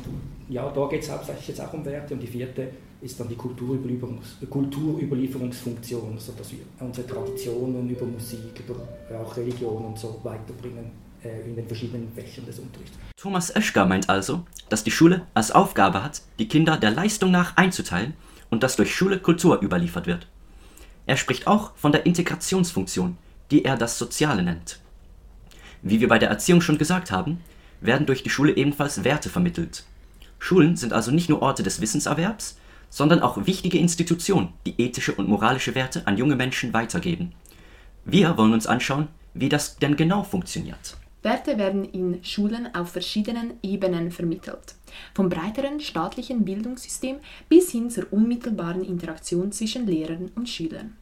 ja, 0.48 0.68
da 0.70 0.86
geht 0.88 1.02
es 1.02 1.10
hauptsächlich 1.10 1.48
jetzt 1.48 1.60
auch 1.60 1.72
um 1.72 1.84
Werte. 1.84 2.14
Und 2.14 2.20
die 2.20 2.26
vierte 2.26 2.70
ist 3.00 3.20
dann 3.20 3.28
die 3.28 3.36
Kulturüberlieferungs 3.36 4.36
Kulturüberlieferungsfunktion, 4.48 6.18
sodass 6.18 6.52
wir 6.52 6.60
unsere 6.80 7.06
Traditionen 7.06 7.88
über 7.88 8.06
Musik, 8.06 8.62
über 8.66 8.76
auch 9.18 9.36
Religion 9.36 9.84
und 9.84 9.98
so 9.98 10.20
weiterbringen 10.22 10.90
äh, 11.22 11.48
in 11.48 11.54
den 11.54 11.66
verschiedenen 11.66 12.10
Fächern 12.14 12.46
des 12.46 12.58
Unterrichts. 12.58 12.96
Thomas 13.16 13.54
Oeschger 13.54 13.84
meint 13.84 14.08
also, 14.08 14.44
dass 14.70 14.84
die 14.84 14.90
Schule 14.90 15.26
als 15.34 15.50
Aufgabe 15.50 16.02
hat, 16.02 16.22
die 16.38 16.48
Kinder 16.48 16.78
der 16.78 16.90
Leistung 16.90 17.30
nach 17.30 17.56
einzuteilen 17.56 18.14
und 18.50 18.62
dass 18.62 18.76
durch 18.76 18.94
Schule 18.94 19.18
Kultur 19.18 19.60
überliefert 19.60 20.06
wird. 20.06 20.26
Er 21.06 21.16
spricht 21.18 21.46
auch 21.46 21.76
von 21.76 21.92
der 21.92 22.06
Integrationsfunktion, 22.06 23.18
die 23.50 23.64
er 23.64 23.76
das 23.76 23.98
Soziale 23.98 24.42
nennt. 24.42 24.80
Wie 25.82 26.00
wir 26.00 26.08
bei 26.08 26.18
der 26.18 26.30
Erziehung 26.30 26.62
schon 26.62 26.78
gesagt 26.78 27.10
haben, 27.10 27.40
werden 27.84 28.06
durch 28.06 28.22
die 28.22 28.30
Schule 28.30 28.56
ebenfalls 28.56 29.04
Werte 29.04 29.28
vermittelt. 29.28 29.84
Schulen 30.38 30.76
sind 30.76 30.92
also 30.92 31.10
nicht 31.10 31.28
nur 31.28 31.42
Orte 31.42 31.62
des 31.62 31.80
Wissenserwerbs, 31.80 32.58
sondern 32.90 33.20
auch 33.20 33.46
wichtige 33.46 33.78
Institutionen, 33.78 34.48
die 34.66 34.80
ethische 34.80 35.14
und 35.14 35.28
moralische 35.28 35.74
Werte 35.74 36.06
an 36.06 36.16
junge 36.16 36.36
Menschen 36.36 36.72
weitergeben. 36.72 37.32
Wir 38.04 38.36
wollen 38.36 38.52
uns 38.52 38.66
anschauen, 38.66 39.08
wie 39.32 39.48
das 39.48 39.76
denn 39.78 39.96
genau 39.96 40.22
funktioniert. 40.22 40.96
Werte 41.22 41.56
werden 41.56 41.86
in 41.86 42.22
Schulen 42.22 42.74
auf 42.74 42.90
verschiedenen 42.90 43.54
Ebenen 43.62 44.10
vermittelt. 44.10 44.74
Vom 45.14 45.30
breiteren 45.30 45.80
staatlichen 45.80 46.44
Bildungssystem 46.44 47.16
bis 47.48 47.70
hin 47.70 47.90
zur 47.90 48.12
unmittelbaren 48.12 48.84
Interaktion 48.84 49.50
zwischen 49.50 49.86
Lehrern 49.86 50.30
und 50.34 50.48
Schülern. 50.48 50.96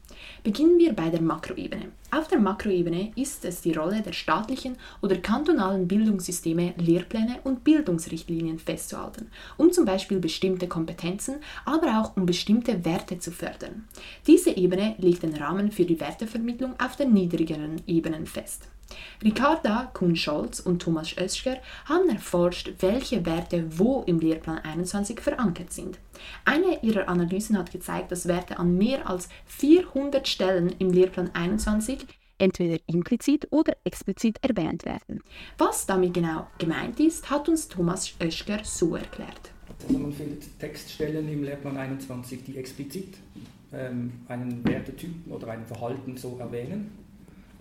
Beginnen 0.45 0.79
wir 0.79 0.93
bei 0.93 1.09
der 1.11 1.23
Makroebene. 1.23 1.93
Auf 2.11 2.29
der 2.29 2.39
Makroebene 2.39 3.13
ist 3.17 3.45
es 3.45 3.61
die 3.63 3.73
Rolle 3.73 4.03
der 4.03 4.13
staatlichen 4.13 4.77
oder 5.01 5.17
kantonalen 5.17 5.89
Bildungssysteme, 5.89 6.75
Lehrpläne 6.77 7.39
und 7.45 7.65
Bildungsrichtlinien 7.65 8.59
festzuhalten, 8.59 9.31
um 9.57 9.73
zum 9.73 9.85
Beispiel 9.85 10.19
bestimmte 10.19 10.69
Kompetenzen, 10.69 11.37
aber 11.65 12.01
auch 12.01 12.17
um 12.17 12.27
bestimmte 12.27 12.85
Werte 12.85 13.19
zu 13.19 13.31
fördern. 13.31 13.89
Diese 14.27 14.51
Ebene 14.51 14.95
legt 14.99 15.23
den 15.23 15.35
Rahmen 15.35 15.73
für 15.73 15.85
die 15.85 16.01
Wertevermittlung 16.01 16.75
auf 16.79 16.97
den 16.97 17.13
niedrigeren 17.13 17.81
Ebenen 17.87 18.27
fest. 18.27 18.69
Ricarda 19.23 19.91
Kuhn-Scholz 19.93 20.61
und 20.61 20.81
Thomas 20.83 21.17
Oeschger 21.19 21.59
haben 21.87 22.09
erforscht, 22.09 22.73
welche 22.81 23.25
Werte 23.27 23.79
wo 23.79 24.03
im 24.07 24.19
Lehrplan 24.19 24.59
21 24.59 25.21
verankert 25.21 25.73
sind. 25.73 25.99
Eine 26.45 26.83
ihrer 26.83 27.09
Analysen 27.09 27.59
hat 27.59 27.71
gezeigt, 27.71 28.13
dass 28.13 28.29
Werte 28.29 28.59
an 28.59 28.77
mehr 28.77 29.09
als 29.09 29.29
400 29.47 30.27
Stellen 30.27 30.75
im 30.79 30.91
Lehrplan 30.91 31.31
21 31.35 32.07
entweder 32.39 32.79
implizit 32.87 33.47
oder 33.51 33.77
explizit 33.85 34.39
erwähnt 34.43 34.85
werden. 34.85 35.23
Was 35.59 35.87
damit 35.87 36.15
genau 36.15 36.49
gemeint 36.59 36.99
ist, 36.99 37.31
hat 37.31 37.49
uns 37.49 37.69
Thomas 37.69 38.15
Oeschger 38.21 38.65
so 38.65 38.97
erklärt. 38.97 39.53
Also 39.85 39.99
man 39.99 40.13
findet 40.13 40.59
Textstellen 40.59 41.29
im 41.33 41.45
Lehrplan 41.45 41.77
21, 41.77 42.45
die 42.45 42.57
explizit 42.57 43.17
ähm, 43.73 44.13
einen 44.29 44.65
Wertetyp 44.65 45.15
oder 45.31 45.49
ein 45.49 45.65
Verhalten 45.67 46.17
so 46.17 46.37
erwähnen 46.39 47.02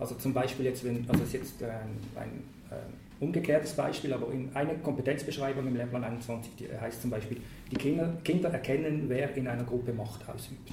also 0.01 0.15
zum 0.15 0.33
Beispiel 0.33 0.65
jetzt, 0.65 0.83
wenn, 0.83 1.05
also 1.07 1.23
ist 1.23 1.33
jetzt 1.33 1.63
ein, 1.63 1.69
ein, 2.15 2.43
ein 2.71 2.77
umgekehrtes 3.19 3.73
Beispiel, 3.73 4.11
aber 4.13 4.31
in 4.33 4.49
einer 4.55 4.73
Kompetenzbeschreibung 4.75 5.67
im 5.67 5.75
Lehrplan 5.75 6.03
21 6.03 6.53
die 6.55 6.67
heißt 6.67 7.03
zum 7.03 7.11
Beispiel, 7.11 7.37
die 7.71 7.75
Kinder, 7.75 8.11
Kinder 8.23 8.49
erkennen, 8.49 9.05
wer 9.07 9.35
in 9.37 9.47
einer 9.47 9.63
Gruppe 9.63 9.93
Macht 9.93 10.27
ausübt. 10.27 10.71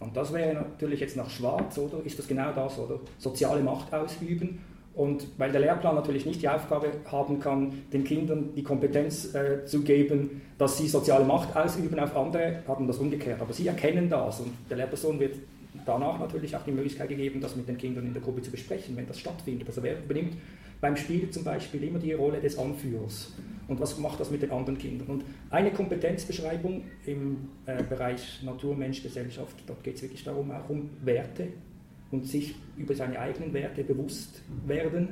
Und 0.00 0.16
das 0.16 0.32
wäre 0.32 0.54
natürlich 0.54 1.00
jetzt 1.00 1.16
nach 1.16 1.30
Schwarz, 1.30 1.78
oder? 1.78 2.04
Ist 2.04 2.18
das 2.18 2.28
genau 2.28 2.52
das, 2.52 2.78
oder? 2.78 3.00
Soziale 3.18 3.62
Macht 3.62 3.92
ausüben. 3.92 4.60
Und 4.94 5.26
weil 5.38 5.52
der 5.52 5.62
Lehrplan 5.62 5.94
natürlich 5.94 6.26
nicht 6.26 6.42
die 6.42 6.48
Aufgabe 6.48 6.88
haben 7.10 7.40
kann, 7.40 7.72
den 7.92 8.04
Kindern 8.04 8.50
die 8.54 8.62
Kompetenz 8.62 9.34
äh, 9.34 9.64
zu 9.64 9.82
geben, 9.82 10.42
dass 10.58 10.76
sie 10.76 10.88
soziale 10.88 11.24
Macht 11.24 11.56
ausüben 11.56 11.98
auf 11.98 12.14
andere, 12.14 12.62
haben 12.68 12.86
das 12.86 12.98
umgekehrt. 12.98 13.40
Aber 13.40 13.54
sie 13.54 13.66
erkennen 13.66 14.10
das 14.10 14.40
und 14.40 14.52
der 14.68 14.78
Lehrperson 14.78 15.18
wird 15.20 15.36
danach 15.86 16.18
natürlich 16.18 16.54
auch 16.56 16.64
die 16.64 16.72
Möglichkeit 16.72 17.08
gegeben, 17.08 17.40
das 17.40 17.56
mit 17.56 17.68
den 17.68 17.78
Kindern 17.78 18.06
in 18.06 18.12
der 18.12 18.22
Gruppe 18.22 18.42
zu 18.42 18.50
besprechen, 18.50 18.96
wenn 18.96 19.06
das 19.06 19.18
stattfindet. 19.18 19.68
Also 19.68 19.82
wer 19.82 19.98
übernimmt 19.98 20.36
beim 20.80 20.96
Spiel 20.96 21.30
zum 21.30 21.44
Beispiel 21.44 21.84
immer 21.84 21.98
die 21.98 22.12
Rolle 22.12 22.40
des 22.40 22.58
Anführers 22.58 23.32
und 23.68 23.78
was 23.80 23.98
macht 23.98 24.18
das 24.18 24.30
mit 24.30 24.42
den 24.42 24.50
anderen 24.50 24.78
Kindern. 24.78 25.08
Und 25.08 25.24
eine 25.50 25.70
Kompetenzbeschreibung 25.70 26.84
im 27.06 27.48
äh, 27.66 27.82
Bereich 27.82 28.42
Natur, 28.42 28.74
Mensch, 28.74 29.02
Gesellschaft, 29.02 29.56
dort 29.66 29.84
geht 29.84 29.96
es 29.96 30.02
wirklich 30.02 30.24
darum, 30.24 30.50
auch 30.50 30.68
um 30.68 30.90
Werte 31.02 31.48
und 32.10 32.26
sich 32.26 32.54
über 32.76 32.94
seine 32.94 33.18
eigenen 33.18 33.52
Werte 33.52 33.84
bewusst 33.84 34.42
werden 34.66 35.10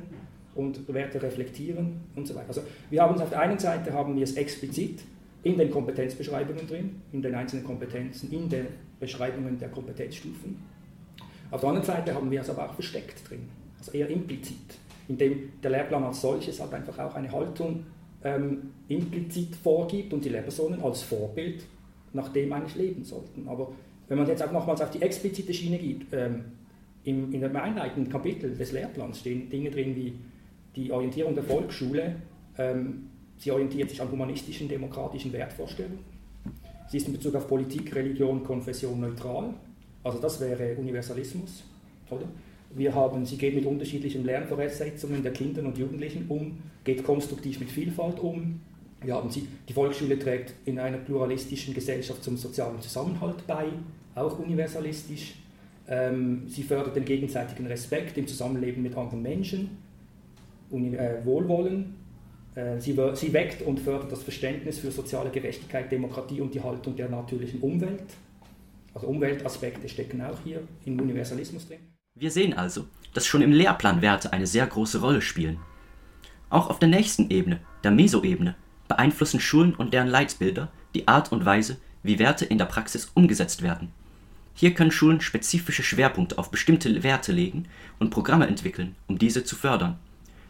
und 0.55 0.91
Werte 0.93 1.21
reflektieren 1.21 2.01
und 2.15 2.27
so 2.27 2.35
weiter. 2.35 2.49
Also 2.49 2.61
wir 2.89 3.01
haben 3.01 3.15
es 3.15 3.21
auf 3.21 3.29
der 3.29 3.41
einen 3.41 3.59
Seite 3.59 3.93
haben 3.93 4.15
wir 4.15 4.23
es 4.23 4.33
explizit 4.33 5.03
in 5.43 5.57
den 5.57 5.71
Kompetenzbeschreibungen 5.71 6.67
drin, 6.67 7.01
in 7.13 7.21
den 7.21 7.35
einzelnen 7.35 7.63
Kompetenzen, 7.63 8.31
in 8.31 8.49
den 8.49 8.67
Beschreibungen 8.99 9.57
der 9.57 9.69
Kompetenzstufen. 9.69 10.57
Auf 11.51 11.61
der 11.61 11.69
anderen 11.69 11.87
Seite 11.87 12.13
haben 12.13 12.29
wir 12.29 12.41
es 12.41 12.49
aber 12.49 12.69
auch 12.69 12.73
versteckt 12.73 13.27
drin, 13.27 13.47
also 13.77 13.91
eher 13.91 14.09
implizit, 14.09 14.77
indem 15.07 15.51
der 15.63 15.71
Lehrplan 15.71 16.03
als 16.03 16.21
solches 16.21 16.59
halt 16.59 16.73
einfach 16.73 16.97
auch 16.99 17.15
eine 17.15 17.31
Haltung 17.31 17.85
ähm, 18.23 18.71
implizit 18.87 19.55
vorgibt 19.55 20.13
und 20.13 20.23
die 20.23 20.29
Lehrpersonen 20.29 20.81
als 20.83 21.01
Vorbild 21.01 21.63
nach 22.13 22.29
dem 22.29 22.51
eigentlich 22.53 22.75
leben 22.75 23.03
sollten. 23.03 23.47
Aber 23.47 23.71
wenn 24.07 24.17
man 24.17 24.27
jetzt 24.27 24.43
auch 24.43 24.51
nochmals 24.51 24.81
auf 24.81 24.91
die 24.91 25.01
explizite 25.01 25.53
Schiene 25.53 25.77
geht, 25.77 26.05
ähm, 26.11 26.43
in, 27.03 27.31
in 27.33 27.41
dem 27.41 27.55
einleitenden 27.55 28.11
Kapitel 28.11 28.55
des 28.55 28.71
Lehrplans 28.71 29.19
stehen 29.19 29.49
Dinge 29.49 29.71
drin 29.71 29.95
wie 29.95 30.13
die 30.75 30.91
Orientierung 30.91 31.33
der 31.33 31.43
Volksschule, 31.43 32.15
ähm, 32.57 33.09
sie 33.37 33.51
orientiert 33.51 33.89
sich 33.89 34.01
an 34.01 34.11
humanistischen, 34.11 34.67
demokratischen 34.67 35.31
Wertvorstellungen 35.33 36.18
Sie 36.89 36.97
ist 36.97 37.07
in 37.07 37.13
Bezug 37.13 37.35
auf 37.35 37.47
Politik, 37.47 37.93
Religion, 37.93 38.43
Konfession 38.43 38.99
neutral. 38.99 39.53
Also 40.03 40.17
das 40.17 40.39
wäre 40.39 40.75
Universalismus. 40.75 41.63
Oder? 42.09 42.25
Wir 42.71 42.93
haben, 42.95 43.25
sie 43.25 43.37
geht 43.37 43.53
mit 43.53 43.65
unterschiedlichen 43.65 44.25
Lernvoraussetzungen 44.25 45.21
der 45.21 45.31
Kinder 45.31 45.63
und 45.63 45.77
Jugendlichen 45.77 46.25
um, 46.29 46.57
geht 46.83 47.03
konstruktiv 47.03 47.59
mit 47.59 47.69
Vielfalt 47.69 48.19
um. 48.19 48.59
Wir 49.01 49.13
haben 49.13 49.29
sie, 49.29 49.47
die 49.67 49.73
Volksschule 49.73 50.17
trägt 50.17 50.53
in 50.65 50.79
einer 50.79 50.97
pluralistischen 50.97 51.75
Gesellschaft 51.75 52.23
zum 52.23 52.37
sozialen 52.37 52.81
Zusammenhalt 52.81 53.45
bei, 53.45 53.67
auch 54.15 54.39
universalistisch. 54.39 55.35
Ähm, 55.87 56.43
sie 56.47 56.63
fördert 56.63 56.95
den 56.95 57.05
gegenseitigen 57.05 57.67
Respekt 57.67 58.17
im 58.17 58.27
Zusammenleben 58.27 58.81
mit 58.81 58.97
anderen 58.97 59.21
Menschen, 59.21 59.77
äh, 60.71 61.23
Wohlwollen, 61.23 61.95
sie, 62.79 62.97
sie 63.13 63.33
weckt 63.33 63.61
und 63.61 63.79
fördert 63.79 64.11
das 64.11 64.23
Verständnis 64.23 64.79
für 64.79 64.91
soziale 64.91 65.29
Gerechtigkeit, 65.29 65.91
Demokratie 65.91 66.41
und 66.41 66.53
die 66.53 66.61
Haltung 66.61 66.95
der 66.95 67.09
natürlichen 67.09 67.61
Umwelt. 67.61 68.03
Also 68.93 69.07
Umweltaspekte 69.07 69.87
stecken 69.87 70.21
auch 70.21 70.37
hier 70.43 70.61
im 70.85 70.99
Universalismus 70.99 71.67
drin. 71.67 71.79
Wir 72.15 72.31
sehen 72.31 72.53
also, 72.53 72.87
dass 73.13 73.25
schon 73.25 73.41
im 73.41 73.51
Lehrplan 73.51 74.01
Werte 74.01 74.33
eine 74.33 74.47
sehr 74.47 74.67
große 74.67 74.99
Rolle 74.99 75.21
spielen. 75.21 75.57
Auch 76.49 76.69
auf 76.69 76.79
der 76.79 76.89
nächsten 76.89 77.29
Ebene, 77.29 77.59
der 77.83 77.91
Mesoebene, 77.91 78.55
beeinflussen 78.87 79.39
Schulen 79.39 79.75
und 79.75 79.93
deren 79.93 80.07
Leitbilder 80.07 80.71
die 80.95 81.07
Art 81.07 81.31
und 81.31 81.45
Weise, 81.45 81.77
wie 82.01 82.19
Werte 82.19 82.45
in 82.45 82.57
der 82.57 82.65
Praxis 82.65 83.11
umgesetzt 83.13 83.61
werden. 83.61 83.91
Hier 84.55 84.73
können 84.73 84.91
Schulen 84.91 85.21
spezifische 85.21 85.83
Schwerpunkte 85.83 86.37
auf 86.37 86.51
bestimmte 86.51 87.03
Werte 87.03 87.31
legen 87.31 87.67
und 87.99 88.09
Programme 88.09 88.47
entwickeln, 88.47 88.95
um 89.07 89.17
diese 89.17 89.43
zu 89.43 89.55
fördern. 89.55 89.99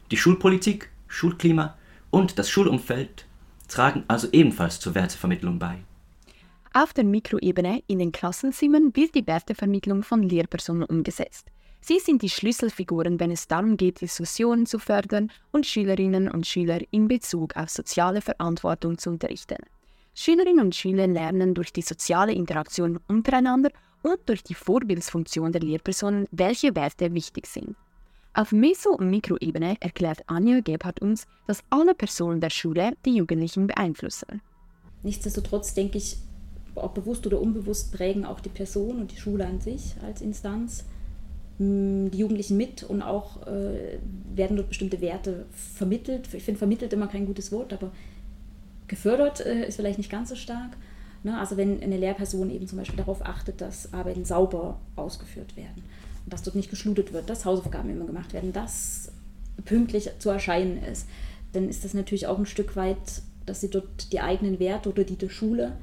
Die 0.09 0.17
Schulpolitik, 0.17 0.89
Schulklima, 1.07 1.75
und 2.11 2.39
das 2.39 2.49
Schulumfeld 2.49 3.25
tragen 3.67 4.03
also 4.07 4.27
ebenfalls 4.31 4.79
zur 4.79 4.95
Wertevermittlung 4.95 5.59
bei. 5.59 5.79
Auf 6.73 6.93
der 6.93 7.03
Mikroebene 7.03 7.81
in 7.87 7.99
den 7.99 8.11
Klassenzimmern 8.11 8.95
wird 8.95 9.15
die 9.15 9.25
Wertevermittlung 9.25 10.03
von 10.03 10.21
Lehrpersonen 10.23 10.83
umgesetzt. 10.83 11.47
Sie 11.81 11.99
sind 11.99 12.21
die 12.21 12.29
Schlüsselfiguren, 12.29 13.19
wenn 13.19 13.31
es 13.31 13.47
darum 13.47 13.77
geht, 13.77 14.01
Diskussionen 14.01 14.65
zu 14.65 14.79
fördern 14.79 15.31
und 15.51 15.65
Schülerinnen 15.65 16.29
und 16.29 16.45
Schüler 16.45 16.79
in 16.91 17.07
Bezug 17.07 17.55
auf 17.55 17.69
soziale 17.69 18.21
Verantwortung 18.21 18.97
zu 18.97 19.09
unterrichten. 19.09 19.57
Schülerinnen 20.13 20.65
und 20.65 20.75
Schüler 20.75 21.07
lernen 21.07 21.53
durch 21.53 21.71
die 21.71 21.81
soziale 21.81 22.33
Interaktion 22.33 22.99
untereinander 23.07 23.71
und 24.03 24.19
durch 24.27 24.43
die 24.43 24.53
Vorbildsfunktion 24.53 25.51
der 25.51 25.61
Lehrpersonen, 25.61 26.27
welche 26.31 26.75
Werte 26.75 27.13
wichtig 27.13 27.47
sind. 27.47 27.75
Auf 28.33 28.51
Meso- 28.51 28.95
und 28.95 29.09
Mikroebene 29.09 29.77
erklärt 29.79 30.21
Anja 30.27 30.59
Gebhardt 30.59 31.01
uns, 31.01 31.25
dass 31.47 31.63
alle 31.69 31.95
Personen 31.95 32.39
der 32.39 32.51
Schule 32.51 32.93
die 33.05 33.15
Jugendlichen 33.15 33.67
beeinflussen. 33.67 34.41
Nichtsdestotrotz 35.01 35.73
denke 35.73 35.97
ich, 35.97 36.17
ob 36.75 36.93
bewusst 36.93 37.25
oder 37.25 37.41
unbewusst 37.41 37.91
prägen 37.91 38.25
auch 38.25 38.39
die 38.39 38.49
Person 38.49 38.99
und 38.99 39.11
die 39.11 39.17
Schule 39.17 39.45
an 39.45 39.59
sich 39.59 39.95
als 40.05 40.21
Instanz 40.21 40.85
hm, 41.57 42.11
die 42.11 42.19
Jugendlichen 42.19 42.55
mit 42.55 42.83
und 42.83 43.01
auch 43.01 43.47
äh, 43.47 43.97
werden 44.35 44.57
dort 44.57 44.69
bestimmte 44.69 45.01
Werte 45.01 45.45
vermittelt. 45.51 46.31
Ich 46.33 46.43
finde 46.43 46.59
vermittelt 46.59 46.93
immer 46.93 47.07
kein 47.07 47.25
gutes 47.25 47.51
Wort, 47.51 47.73
aber 47.73 47.91
gefördert 48.87 49.43
äh, 49.43 49.67
ist 49.67 49.77
vielleicht 49.77 49.97
nicht 49.97 50.11
ganz 50.11 50.29
so 50.29 50.35
stark. 50.35 50.77
Ne? 51.23 51.37
Also 51.37 51.57
wenn 51.57 51.81
eine 51.81 51.97
Lehrperson 51.97 52.51
eben 52.51 52.67
zum 52.67 52.77
Beispiel 52.77 52.97
darauf 52.97 53.25
achtet, 53.25 53.59
dass 53.59 53.91
Arbeiten 53.91 54.23
sauber 54.23 54.79
ausgeführt 54.95 55.57
werden 55.57 55.83
dass 56.25 56.43
dort 56.43 56.55
nicht 56.55 56.69
geschlutet 56.69 57.13
wird, 57.13 57.29
dass 57.29 57.45
Hausaufgaben 57.45 57.89
immer 57.89 58.05
gemacht 58.05 58.33
werden, 58.33 58.53
dass 58.53 59.11
pünktlich 59.65 60.09
zu 60.19 60.29
erscheinen 60.29 60.81
ist, 60.83 61.07
dann 61.53 61.69
ist 61.69 61.83
das 61.83 61.93
natürlich 61.93 62.27
auch 62.27 62.37
ein 62.37 62.45
Stück 62.45 62.75
weit, 62.75 63.21
dass 63.45 63.61
sie 63.61 63.69
dort 63.69 64.11
die 64.13 64.21
eigenen 64.21 64.59
Werte 64.59 64.89
oder 64.89 65.03
die 65.03 65.15
der 65.15 65.29
Schule 65.29 65.73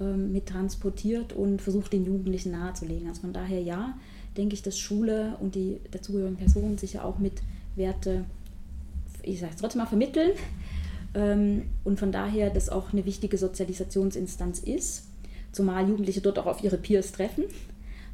ähm, 0.00 0.32
mit 0.32 0.46
transportiert 0.46 1.32
und 1.32 1.62
versucht, 1.62 1.92
den 1.92 2.04
Jugendlichen 2.04 2.52
nahezulegen. 2.52 3.08
Also 3.08 3.22
von 3.22 3.32
daher 3.32 3.60
ja, 3.60 3.94
denke 4.36 4.54
ich, 4.54 4.62
dass 4.62 4.78
Schule 4.78 5.36
und 5.40 5.54
die 5.54 5.80
dazugehörigen 5.90 6.36
Personen 6.36 6.78
sicher 6.78 7.04
auch 7.04 7.18
mit 7.18 7.42
Werte, 7.76 8.24
ich 9.22 9.40
sage 9.40 9.52
es 9.54 9.60
trotzdem 9.60 9.80
mal, 9.80 9.86
vermitteln. 9.86 10.32
Ähm, 11.14 11.62
und 11.84 11.98
von 11.98 12.12
daher 12.12 12.50
das 12.50 12.68
auch 12.68 12.92
eine 12.92 13.06
wichtige 13.06 13.38
Sozialisationsinstanz 13.38 14.58
ist, 14.60 15.04
zumal 15.52 15.88
Jugendliche 15.88 16.20
dort 16.20 16.38
auch 16.38 16.46
auf 16.46 16.62
ihre 16.62 16.76
Peers 16.76 17.12
treffen. 17.12 17.44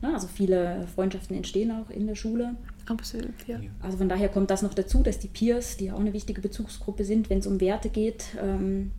Ne, 0.02 0.12
also 0.12 0.26
viele 0.26 0.85
Freundschaften 0.94 1.37
entstehen 1.37 1.71
auch 1.71 1.88
in 1.88 2.09
der 2.09 2.16
Schule. 2.16 2.56
Absolut, 2.87 3.35
ja. 3.47 3.61
Also 3.80 3.99
von 3.99 4.09
daher 4.09 4.28
kommt 4.28 4.50
das 4.50 4.62
noch 4.62 4.75
dazu, 4.75 5.04
dass 5.04 5.21
die 5.21 5.28
Peers, 5.28 5.76
die 5.76 5.92
auch 5.92 6.00
eine 6.00 6.12
wichtige 6.12 6.40
Bezugsgruppe 6.40 7.04
sind, 7.04 7.30
wenn 7.30 7.38
es 7.38 7.47
um 7.47 7.61
Werte 7.61 7.88
geht, 7.88 8.25
ähm, 8.42 8.90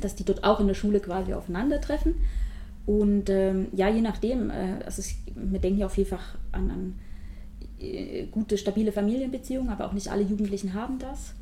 dass 0.00 0.16
die 0.16 0.24
dort 0.24 0.42
auch 0.42 0.58
in 0.58 0.66
der 0.66 0.74
Schule 0.74 0.98
quasi 0.98 1.32
aufeinandertreffen. 1.34 2.16
Und 2.84 3.30
ähm, 3.30 3.68
ja, 3.72 3.88
je 3.88 4.00
nachdem, 4.00 4.50
äh, 4.50 4.82
also 4.84 5.00
ich, 5.02 5.16
wir 5.36 5.60
denken 5.60 5.78
ja 5.78 5.86
auch 5.86 5.92
vielfach 5.92 6.36
an, 6.50 6.70
an 6.70 6.94
äh, 7.80 8.26
gute, 8.26 8.58
stabile 8.58 8.90
Familienbeziehungen, 8.90 9.70
aber 9.70 9.86
auch 9.86 9.92
nicht 9.92 10.10
alle 10.10 10.24
Jugendlichen 10.24 10.74
haben 10.74 10.98
das. 10.98 11.34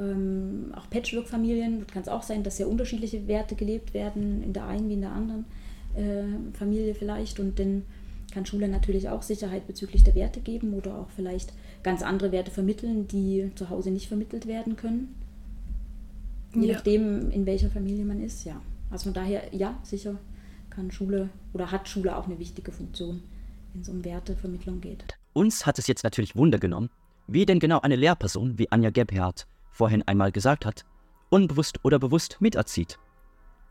Ähm, 0.00 0.72
auch 0.74 0.90
Patchwork-Familien, 0.90 1.78
dort 1.78 1.92
kann 1.92 2.02
es 2.02 2.08
auch 2.08 2.24
sein, 2.24 2.42
dass 2.42 2.56
sehr 2.56 2.68
unterschiedliche 2.68 3.28
Werte 3.28 3.54
gelebt 3.54 3.94
werden, 3.94 4.42
in 4.42 4.52
der 4.52 4.66
einen 4.66 4.88
wie 4.88 4.94
in 4.94 5.02
der 5.02 5.12
anderen 5.12 5.44
äh, 5.94 6.56
Familie 6.58 6.96
vielleicht. 6.96 7.38
Und 7.38 7.60
dann 7.60 7.84
kann 8.32 8.46
Schule 8.46 8.68
natürlich 8.68 9.08
auch 9.08 9.22
Sicherheit 9.22 9.66
bezüglich 9.66 10.02
der 10.04 10.14
Werte 10.14 10.40
geben 10.40 10.74
oder 10.74 10.98
auch 10.98 11.10
vielleicht 11.14 11.52
ganz 11.82 12.02
andere 12.02 12.32
Werte 12.32 12.50
vermitteln, 12.50 13.06
die 13.06 13.50
zu 13.54 13.70
Hause 13.70 13.90
nicht 13.90 14.08
vermittelt 14.08 14.46
werden 14.46 14.76
können. 14.76 15.14
Je 16.54 16.66
Ja. 16.68 16.74
nachdem, 16.74 17.30
in 17.30 17.46
welcher 17.46 17.70
Familie 17.70 18.04
man 18.04 18.20
ist, 18.22 18.44
ja. 18.44 18.60
Also 18.90 19.04
von 19.04 19.14
daher, 19.14 19.54
ja, 19.54 19.78
sicher 19.82 20.16
kann 20.70 20.90
Schule 20.90 21.28
oder 21.52 21.70
hat 21.70 21.88
Schule 21.88 22.16
auch 22.16 22.26
eine 22.26 22.38
wichtige 22.38 22.72
Funktion, 22.72 23.22
wenn 23.72 23.82
es 23.82 23.88
um 23.88 24.04
Wertevermittlung 24.04 24.80
geht. 24.80 25.04
Uns 25.32 25.64
hat 25.64 25.78
es 25.78 25.86
jetzt 25.86 26.04
natürlich 26.04 26.36
Wunder 26.36 26.58
genommen, 26.58 26.90
wie 27.26 27.46
denn 27.46 27.58
genau 27.58 27.80
eine 27.80 27.96
Lehrperson 27.96 28.58
wie 28.58 28.70
Anja 28.70 28.90
Gebhardt 28.90 29.46
vorhin 29.70 30.02
einmal 30.02 30.32
gesagt 30.32 30.66
hat, 30.66 30.84
unbewusst 31.30 31.78
oder 31.82 31.98
bewusst 31.98 32.36
miterzieht. 32.40 32.98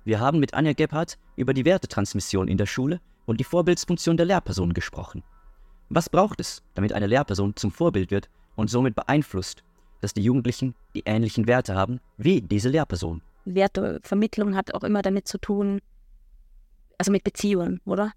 Wir 0.03 0.19
haben 0.19 0.39
mit 0.39 0.55
Anja 0.55 0.73
Gebhardt 0.73 1.19
über 1.35 1.53
die 1.53 1.65
Wertetransmission 1.65 2.47
in 2.47 2.57
der 2.57 2.65
Schule 2.65 2.99
und 3.31 3.39
die 3.39 3.45
Vorbildsfunktion 3.45 4.17
der 4.17 4.25
Lehrperson 4.25 4.73
gesprochen. 4.73 5.23
Was 5.87 6.09
braucht 6.09 6.41
es, 6.41 6.61
damit 6.75 6.91
eine 6.91 7.07
Lehrperson 7.07 7.55
zum 7.55 7.71
Vorbild 7.71 8.11
wird 8.11 8.29
und 8.57 8.69
somit 8.69 8.93
beeinflusst, 8.93 9.63
dass 10.01 10.13
die 10.13 10.21
Jugendlichen 10.21 10.75
die 10.95 11.03
ähnlichen 11.05 11.47
Werte 11.47 11.73
haben 11.73 12.01
wie 12.17 12.41
diese 12.41 12.67
Lehrperson? 12.67 13.21
Wertevermittlung 13.45 14.53
hat 14.53 14.73
auch 14.73 14.83
immer 14.83 15.01
damit 15.01 15.29
zu 15.29 15.37
tun, 15.37 15.79
also 16.97 17.09
mit 17.09 17.23
Beziehungen, 17.23 17.79
oder? 17.85 18.11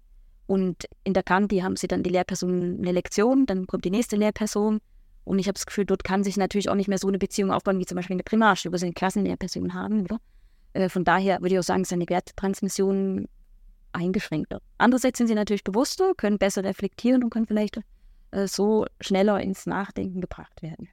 Und 0.47 0.83
in 1.05 1.13
der 1.13 1.23
Kanti 1.23 1.59
haben 1.59 1.77
sie 1.77 1.87
dann 1.87 2.03
die 2.03 2.09
Lehrperson 2.09 2.79
eine 2.79 2.91
Lektion, 2.91 3.45
dann 3.45 3.67
kommt 3.67 3.85
die 3.85 3.91
nächste 3.91 4.17
Lehrperson. 4.17 4.81
Und 5.23 5.39
ich 5.39 5.47
habe 5.47 5.53
das 5.53 5.65
Gefühl, 5.65 5.85
dort 5.85 6.03
kann 6.03 6.25
sich 6.25 6.35
natürlich 6.35 6.67
auch 6.67 6.75
nicht 6.75 6.89
mehr 6.89 6.99
so 6.99 7.07
eine 7.07 7.19
Beziehung 7.19 7.51
aufbauen, 7.51 7.79
wie 7.79 7.85
zum 7.85 7.95
Beispiel 7.95 8.15
in 8.15 8.19
der 8.19 8.25
Primarschule, 8.25 8.73
wo 8.73 8.77
sie 8.77 8.87
eine 8.87 8.93
Klassenlehrperson 8.93 9.73
haben, 9.73 10.01
oder? 10.01 10.19
Äh, 10.73 10.89
von 10.89 11.05
daher 11.05 11.39
würde 11.39 11.55
ich 11.55 11.59
auch 11.59 11.63
sagen, 11.63 11.83
ist 11.83 11.93
eine 11.93 12.09
Wertetransmission 12.09 13.29
eingeschränkter. 13.95 14.61
Andererseits 14.77 15.17
sind 15.17 15.27
sie 15.27 15.35
natürlich 15.35 15.63
bewusster, 15.63 16.13
können 16.15 16.37
besser 16.37 16.63
reflektieren 16.63 17.23
und 17.23 17.29
können 17.29 17.47
vielleicht 17.47 17.79
äh, 18.31 18.47
so 18.47 18.85
schneller 18.99 19.39
ins 19.41 19.65
Nachdenken 19.65 20.21
gebracht 20.21 20.61
werden. 20.61 20.89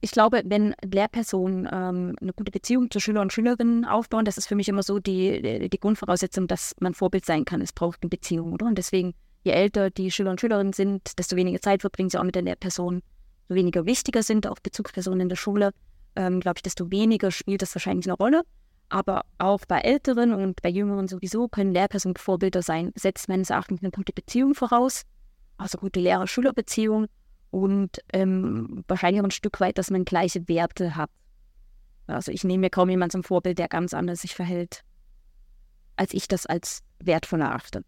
Ich 0.00 0.12
glaube, 0.12 0.42
wenn 0.44 0.74
Lehrpersonen 0.84 1.68
ähm, 1.70 2.14
eine 2.20 2.32
gute 2.32 2.52
Beziehung 2.52 2.90
zu 2.90 3.00
Schüler 3.00 3.20
und 3.20 3.32
Schülerinnen 3.32 3.84
aufbauen, 3.84 4.24
das 4.24 4.38
ist 4.38 4.46
für 4.46 4.54
mich 4.54 4.68
immer 4.68 4.84
so 4.84 5.00
die, 5.00 5.42
die, 5.42 5.68
die 5.68 5.80
Grundvoraussetzung, 5.80 6.46
dass 6.46 6.74
man 6.78 6.94
Vorbild 6.94 7.26
sein 7.26 7.44
kann. 7.44 7.60
Es 7.60 7.72
braucht 7.72 7.98
eine 8.02 8.10
Beziehung, 8.10 8.52
oder? 8.52 8.66
Und 8.66 8.78
deswegen, 8.78 9.14
je 9.42 9.50
älter 9.50 9.90
die 9.90 10.12
Schüler 10.12 10.30
und 10.30 10.40
Schülerinnen 10.40 10.72
sind, 10.72 11.18
desto 11.18 11.34
weniger 11.34 11.60
Zeit 11.60 11.80
verbringen 11.80 12.10
sie 12.10 12.18
auch 12.18 12.24
mit 12.24 12.36
der 12.36 12.42
Lehrperson, 12.42 13.02
so 13.48 13.54
weniger 13.54 13.86
wichtiger 13.86 14.22
sind 14.22 14.46
auch 14.46 14.58
Bezugspersonen 14.62 15.22
in 15.22 15.28
der 15.30 15.36
Schule, 15.36 15.72
ähm, 16.14 16.38
glaube 16.40 16.58
ich, 16.58 16.62
desto 16.62 16.90
weniger 16.90 17.30
spielt 17.30 17.62
das 17.62 17.74
wahrscheinlich 17.74 18.06
eine 18.06 18.16
Rolle. 18.16 18.42
Aber 18.90 19.22
auch 19.36 19.60
bei 19.66 19.80
Älteren 19.80 20.32
und 20.32 20.62
bei 20.62 20.70
Jüngeren 20.70 21.08
sowieso 21.08 21.48
können 21.48 21.72
Lehrpersonen 21.72 22.16
Vorbilder 22.16 22.62
sein. 22.62 22.92
Setzt 22.94 23.28
meines 23.28 23.50
Erachtens 23.50 23.82
eine 23.82 23.90
gute 23.90 24.12
Beziehung 24.12 24.54
voraus, 24.54 25.02
also 25.58 25.76
gute 25.78 26.00
Lehrer-Schüler-Beziehung 26.00 27.06
und 27.50 27.98
ähm, 28.12 28.84
wahrscheinlich 28.88 29.20
auch 29.20 29.26
ein 29.26 29.30
Stück 29.30 29.60
weit, 29.60 29.78
dass 29.78 29.90
man 29.90 30.04
gleiche 30.04 30.48
Werte 30.48 30.96
hat. 30.96 31.10
Also 32.06 32.32
ich 32.32 32.44
nehme 32.44 32.62
mir 32.62 32.70
kaum 32.70 32.88
jemanden 32.88 33.12
zum 33.12 33.24
Vorbild, 33.24 33.58
der 33.58 33.68
ganz 33.68 33.92
anders 33.92 34.22
sich 34.22 34.34
verhält, 34.34 34.82
als 35.96 36.14
ich 36.14 36.26
das 36.26 36.46
als 36.46 36.82
wertvoll 37.00 37.42
erachte. 37.42 37.84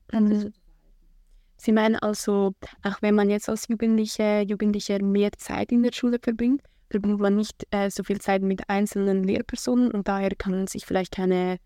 Sie 1.57 1.73
meinen 1.73 1.97
also, 1.97 2.55
auch 2.83 3.03
wenn 3.03 3.15
man 3.15 3.29
jetzt 3.29 3.49
als 3.49 3.69
Jugendliche, 3.69 4.45
Jugendliche 4.47 5.03
mehr 5.03 5.33
Zeit 5.33 5.73
in 5.73 5.83
der 5.83 5.93
Schule 5.93 6.19
verbringt, 6.19 6.63
verbringt 6.91 7.21
man 7.21 7.37
nicht 7.37 7.67
äh, 7.71 7.89
so 7.91 8.03
viel 8.03 8.21
Zeit 8.21 8.43
mit 8.43 8.69
einzelnen 8.69 9.25
Lehrpersonen 9.25 9.91
und 9.91 10.09
daher 10.09 10.31
kann 10.31 10.67
sich 10.67 10.85
vielleicht 10.85 11.13
keine 11.13 11.59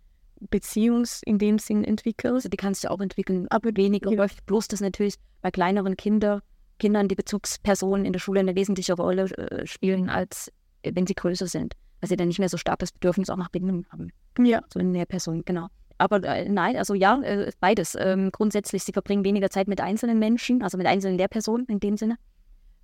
Beziehung 0.50 1.04
in 1.24 1.38
dem 1.38 1.58
Sinn 1.58 1.84
entwickeln. 1.84 2.34
Also 2.34 2.48
die 2.48 2.56
kann 2.56 2.74
sich 2.74 2.88
auch 2.88 3.00
entwickeln, 3.00 3.46
aber 3.50 3.70
weniger 3.74 4.10
häufig. 4.10 4.42
Bloß, 4.44 4.68
dass 4.68 4.80
natürlich 4.80 5.14
bei 5.40 5.50
kleineren 5.50 5.96
Kinder, 5.96 6.42
Kindern 6.78 7.08
die 7.08 7.14
Bezugspersonen 7.14 8.04
in 8.04 8.12
der 8.12 8.20
Schule 8.20 8.40
eine 8.40 8.54
wesentliche 8.54 8.94
Rolle 8.94 9.24
äh, 9.36 9.66
spielen, 9.66 10.10
als 10.10 10.52
äh, 10.82 10.92
wenn 10.94 11.06
sie 11.06 11.14
größer 11.14 11.46
sind. 11.46 11.74
Weil 12.00 12.08
sie 12.08 12.16
dann 12.16 12.28
nicht 12.28 12.38
mehr 12.38 12.48
so 12.48 12.58
stark 12.58 12.80
das 12.80 12.92
Bedürfnis 12.92 13.30
auch 13.30 13.36
nach 13.36 13.48
Bindung 13.48 13.86
haben. 13.90 14.10
Ja. 14.38 14.62
So 14.72 14.80
in 14.80 14.92
der 14.92 15.06
Person, 15.06 15.42
genau. 15.44 15.68
Aber 15.96 16.22
äh, 16.24 16.48
nein, 16.48 16.76
also 16.76 16.94
ja, 16.94 17.20
äh, 17.22 17.50
beides. 17.60 17.96
Ähm, 17.98 18.30
grundsätzlich, 18.32 18.82
sie 18.82 18.92
verbringen 18.92 19.24
weniger 19.24 19.48
Zeit 19.48 19.68
mit 19.68 19.80
einzelnen 19.80 20.18
Menschen, 20.18 20.62
also 20.62 20.76
mit 20.76 20.86
einzelnen 20.86 21.16
Lehrpersonen 21.16 21.66
in 21.66 21.80
dem 21.80 21.96
Sinne. 21.96 22.16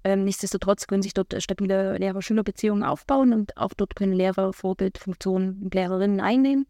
Ähm, 0.02 0.24
nichtsdestotrotz 0.24 0.86
können 0.86 1.02
sich 1.02 1.14
dort 1.14 1.34
äh, 1.34 1.40
stabile 1.40 1.96
Lehrer-Schüler-Beziehungen 1.98 2.84
aufbauen 2.84 3.32
und 3.32 3.56
auch 3.56 3.74
dort 3.74 3.96
können 3.96 4.12
Lehrer 4.12 4.52
Vorbildfunktionen 4.52 5.62
und 5.62 5.74
Lehrerinnen 5.74 6.20
einnehmen. 6.20 6.66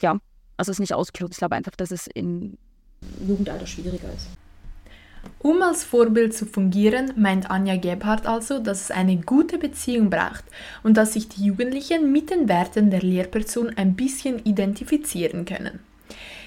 Ja, 0.00 0.18
also 0.56 0.70
es 0.70 0.76
ist 0.76 0.80
nicht 0.80 0.94
ausgeschlossen. 0.94 1.32
Ich 1.32 1.38
glaube 1.38 1.56
einfach, 1.56 1.76
dass 1.76 1.90
es 1.90 2.06
im 2.06 2.56
Jugendalter 3.26 3.66
schwieriger 3.66 4.12
ist. 4.14 4.28
Um 5.38 5.60
als 5.62 5.84
Vorbild 5.84 6.34
zu 6.34 6.46
fungieren, 6.46 7.12
meint 7.16 7.50
Anja 7.50 7.76
Gebhardt 7.76 8.26
also, 8.26 8.58
dass 8.58 8.82
es 8.82 8.90
eine 8.90 9.18
gute 9.18 9.58
Beziehung 9.58 10.08
braucht 10.08 10.44
und 10.82 10.96
dass 10.96 11.12
sich 11.12 11.28
die 11.28 11.44
Jugendlichen 11.44 12.10
mit 12.10 12.30
den 12.30 12.48
Werten 12.48 12.90
der 12.90 13.02
Lehrperson 13.02 13.70
ein 13.76 13.96
bisschen 13.96 14.38
identifizieren 14.44 15.44
können. 15.44 15.80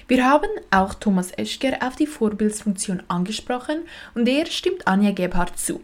Wir 0.06 0.28
haben 0.28 0.50
auch 0.70 0.92
Thomas 0.92 1.32
Eschger 1.38 1.78
auf 1.80 1.96
die 1.96 2.06
Vorbildsfunktion 2.06 3.02
angesprochen 3.08 3.84
und 4.14 4.28
er 4.28 4.44
stimmt 4.44 4.86
Anja 4.86 5.12
Gebhardt 5.12 5.58
zu. 5.58 5.80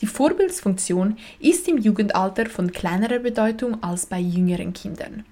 Die 0.00 0.06
Vorbildsfunktion 0.06 1.16
ist 1.38 1.68
im 1.68 1.78
Jugendalter 1.78 2.46
von 2.46 2.72
kleinerer 2.72 3.20
Bedeutung 3.20 3.80
als 3.80 4.06
bei 4.06 4.18
jüngeren 4.18 4.72
Kindern. 4.72 5.24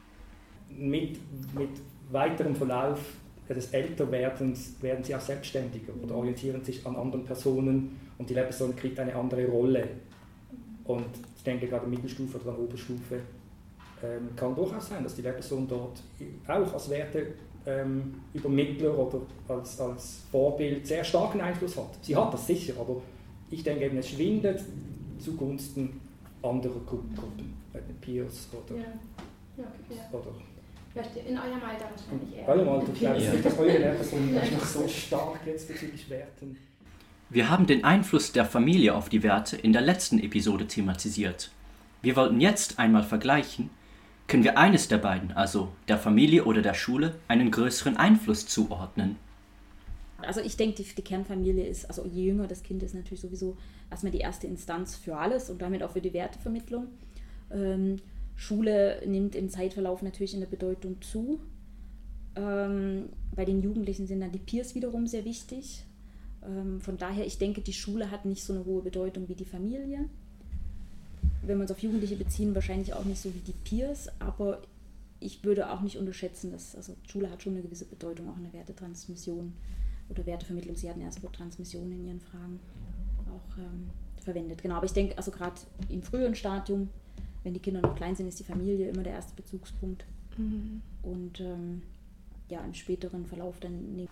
Mit, 0.68 1.18
mit 1.52 1.70
weiterem 2.12 2.54
Verlauf 2.54 3.00
des 3.48 3.72
Älterwerdens 3.72 4.74
werden 4.82 5.02
sie 5.02 5.16
auch 5.16 5.20
selbstständiger 5.20 5.92
oder 6.00 6.14
orientieren 6.14 6.62
sich 6.62 6.86
an 6.86 6.94
anderen 6.94 7.24
Personen 7.24 7.98
und 8.18 8.30
die 8.30 8.34
Lehrperson 8.34 8.76
kriegt 8.76 9.00
eine 9.00 9.16
andere 9.16 9.46
Rolle. 9.46 9.88
Und 10.84 11.06
ich 11.36 11.42
denke 11.42 11.66
gerade 11.66 11.88
Mittelstufe 11.88 12.38
oder 12.38 12.56
Oberstufe 12.56 13.20
ähm, 14.00 14.28
kann 14.36 14.54
durchaus 14.54 14.90
sein, 14.90 15.02
dass 15.02 15.16
die 15.16 15.22
Lehrperson 15.22 15.66
dort 15.66 16.00
auch 16.46 16.72
als 16.72 16.88
Werte 16.88 17.34
ähm, 17.68 18.14
Übermittler 18.32 18.96
oder 18.98 19.20
als, 19.48 19.80
als 19.80 20.22
Vorbild 20.30 20.86
sehr 20.86 21.04
starken 21.04 21.40
Einfluss 21.40 21.76
hat. 21.76 21.90
Sie 22.02 22.16
hat 22.16 22.32
das 22.32 22.46
sicher, 22.46 22.74
aber 22.80 23.02
ich 23.50 23.62
denke 23.62 23.84
eben, 23.84 23.98
es 23.98 24.08
schwindet 24.08 24.60
zugunsten 25.18 26.00
anderer 26.42 26.80
Gruppen, 26.86 27.54
den 27.74 27.96
Peers 28.00 28.48
oder, 28.52 28.78
Ja. 28.78 28.84
Ja, 29.56 29.64
okay, 29.64 29.98
ja. 29.98 30.18
oder 30.18 30.30
Vielleicht 30.92 31.16
in 31.16 31.36
eurem 31.36 31.62
Alter 31.62 31.84
wahrscheinlich 31.90 32.38
eher. 32.38 32.46
bei 32.46 32.52
eurem 32.54 32.68
Alter. 32.68 32.92
Ja. 33.00 33.32
nicht, 33.32 33.44
dass 33.44 33.58
eure 33.58 33.78
Lehrperson 33.78 34.34
noch 34.34 34.64
so 34.64 34.88
stark 34.88 35.40
jetzt 35.46 35.68
bezüglich 35.68 36.08
Werten. 36.08 36.56
Wir 37.30 37.50
haben 37.50 37.66
den 37.66 37.84
Einfluss 37.84 38.32
der 38.32 38.46
Familie 38.46 38.94
auf 38.94 39.08
die 39.08 39.22
Werte 39.22 39.56
in 39.56 39.72
der 39.72 39.82
letzten 39.82 40.18
Episode 40.18 40.66
thematisiert. 40.66 41.50
Wir 42.00 42.16
wollten 42.16 42.40
jetzt 42.40 42.78
einmal 42.78 43.02
vergleichen, 43.02 43.68
können 44.28 44.44
wir 44.44 44.58
eines 44.58 44.88
der 44.88 44.98
beiden, 44.98 45.32
also 45.32 45.70
der 45.88 45.98
Familie 45.98 46.44
oder 46.44 46.62
der 46.62 46.74
Schule, 46.74 47.16
einen 47.26 47.50
größeren 47.50 47.96
Einfluss 47.96 48.46
zuordnen. 48.46 49.16
Also 50.18 50.40
ich 50.40 50.56
denke, 50.56 50.82
die, 50.82 50.94
die 50.94 51.02
Kernfamilie 51.02 51.66
ist, 51.66 51.86
also 51.86 52.04
je 52.04 52.26
jünger 52.26 52.46
das 52.46 52.62
Kind 52.62 52.82
ist, 52.82 52.94
natürlich 52.94 53.20
sowieso 53.20 53.56
erstmal 53.90 54.12
die 54.12 54.18
erste 54.18 54.46
Instanz 54.46 54.96
für 54.96 55.16
alles 55.16 55.48
und 55.48 55.62
damit 55.62 55.82
auch 55.82 55.92
für 55.92 56.00
die 56.00 56.12
Wertevermittlung. 56.12 56.88
Ähm, 57.50 57.96
Schule 58.36 59.02
nimmt 59.06 59.34
im 59.34 59.48
Zeitverlauf 59.48 60.02
natürlich 60.02 60.34
in 60.34 60.40
der 60.40 60.46
Bedeutung 60.46 61.00
zu. 61.00 61.40
Ähm, 62.36 63.08
bei 63.34 63.44
den 63.44 63.62
Jugendlichen 63.62 64.06
sind 64.06 64.20
dann 64.20 64.32
die 64.32 64.38
Peers 64.38 64.74
wiederum 64.74 65.06
sehr 65.06 65.24
wichtig. 65.24 65.84
Ähm, 66.44 66.80
von 66.80 66.98
daher, 66.98 67.26
ich 67.26 67.38
denke, 67.38 67.62
die 67.62 67.72
Schule 67.72 68.10
hat 68.10 68.24
nicht 68.24 68.44
so 68.44 68.52
eine 68.52 68.64
hohe 68.64 68.82
Bedeutung 68.82 69.28
wie 69.28 69.34
die 69.34 69.44
Familie. 69.44 70.08
Wenn 71.48 71.58
wir 71.58 71.62
uns 71.62 71.70
auf 71.70 71.80
Jugendliche 71.80 72.16
beziehen, 72.16 72.54
wahrscheinlich 72.54 72.92
auch 72.94 73.04
nicht 73.04 73.20
so 73.20 73.34
wie 73.34 73.40
die 73.40 73.52
Peers, 73.52 74.08
aber 74.20 74.62
ich 75.20 75.42
würde 75.44 75.70
auch 75.70 75.80
nicht 75.80 75.96
unterschätzen, 75.96 76.52
dass 76.52 76.76
also 76.76 76.94
Schule 77.10 77.30
hat 77.30 77.42
schon 77.42 77.54
eine 77.54 77.62
gewisse 77.62 77.84
Bedeutung, 77.84 78.28
auch 78.28 78.36
in 78.36 78.44
der 78.44 78.52
Wertetransmission 78.52 79.52
oder 80.08 80.26
Wertevermittlung. 80.26 80.76
Sie 80.76 80.88
hatten 80.88 81.00
ja 81.00 81.06
das 81.06 81.22
Wort 81.22 81.34
Transmission 81.34 81.90
in 81.90 82.06
Ihren 82.06 82.20
Fragen 82.20 82.60
auch 83.26 83.58
ähm, 83.58 83.90
verwendet. 84.22 84.62
Genau, 84.62 84.76
aber 84.76 84.86
ich 84.86 84.92
denke, 84.92 85.16
also 85.16 85.30
gerade 85.30 85.60
im 85.88 86.02
früheren 86.02 86.34
Stadium, 86.34 86.88
wenn 87.42 87.54
die 87.54 87.60
Kinder 87.60 87.80
noch 87.80 87.96
klein 87.96 88.14
sind, 88.14 88.28
ist 88.28 88.38
die 88.38 88.44
Familie 88.44 88.88
immer 88.88 89.02
der 89.02 89.14
erste 89.14 89.34
Bezugspunkt. 89.34 90.04
Mhm. 90.36 90.82
Und 91.02 91.40
ähm, 91.40 91.82
ja, 92.48 92.60
im 92.64 92.74
späteren 92.74 93.26
Verlauf 93.26 93.58
dann 93.60 93.94
nicht. 93.94 94.10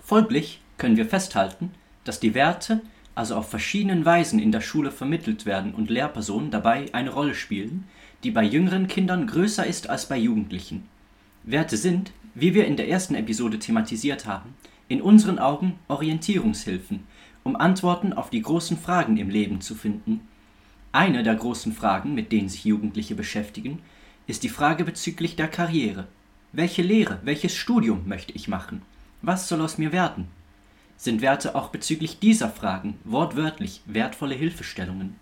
Folglich 0.00 0.60
können 0.76 0.96
wir 0.96 1.06
festhalten, 1.06 1.70
dass 2.04 2.20
die 2.20 2.34
Werte 2.34 2.82
also 3.14 3.36
auf 3.36 3.48
verschiedenen 3.48 4.04
Weisen 4.04 4.38
in 4.38 4.52
der 4.52 4.60
Schule 4.60 4.90
vermittelt 4.90 5.46
werden 5.46 5.74
und 5.74 5.90
Lehrpersonen 5.90 6.50
dabei 6.50 6.86
eine 6.92 7.10
Rolle 7.10 7.34
spielen, 7.34 7.84
die 8.24 8.30
bei 8.30 8.42
jüngeren 8.42 8.88
Kindern 8.88 9.26
größer 9.26 9.66
ist 9.66 9.88
als 9.88 10.08
bei 10.08 10.16
Jugendlichen. 10.16 10.88
Werte 11.44 11.76
sind, 11.76 12.12
wie 12.34 12.54
wir 12.54 12.66
in 12.66 12.76
der 12.76 12.88
ersten 12.88 13.14
Episode 13.14 13.58
thematisiert 13.58 14.26
haben, 14.26 14.54
in 14.88 15.00
unseren 15.00 15.38
Augen 15.38 15.78
Orientierungshilfen, 15.88 17.04
um 17.44 17.56
Antworten 17.56 18.12
auf 18.12 18.30
die 18.30 18.42
großen 18.42 18.78
Fragen 18.78 19.16
im 19.18 19.30
Leben 19.30 19.60
zu 19.60 19.74
finden. 19.74 20.20
Eine 20.92 21.22
der 21.22 21.34
großen 21.34 21.72
Fragen, 21.72 22.14
mit 22.14 22.32
denen 22.32 22.48
sich 22.48 22.64
Jugendliche 22.64 23.14
beschäftigen, 23.14 23.80
ist 24.26 24.42
die 24.42 24.48
Frage 24.48 24.84
bezüglich 24.84 25.36
der 25.36 25.48
Karriere. 25.48 26.06
Welche 26.52 26.82
Lehre, 26.82 27.20
welches 27.24 27.54
Studium 27.54 28.02
möchte 28.06 28.32
ich 28.32 28.48
machen? 28.48 28.82
Was 29.20 29.48
soll 29.48 29.60
aus 29.60 29.76
mir 29.76 29.92
werden? 29.92 30.28
Sind 30.96 31.20
Werte 31.22 31.54
auch 31.54 31.68
bezüglich 31.68 32.18
dieser 32.18 32.48
Fragen 32.48 32.98
wortwörtlich 33.04 33.82
wertvolle 33.86 34.34
Hilfestellungen? 34.34 35.16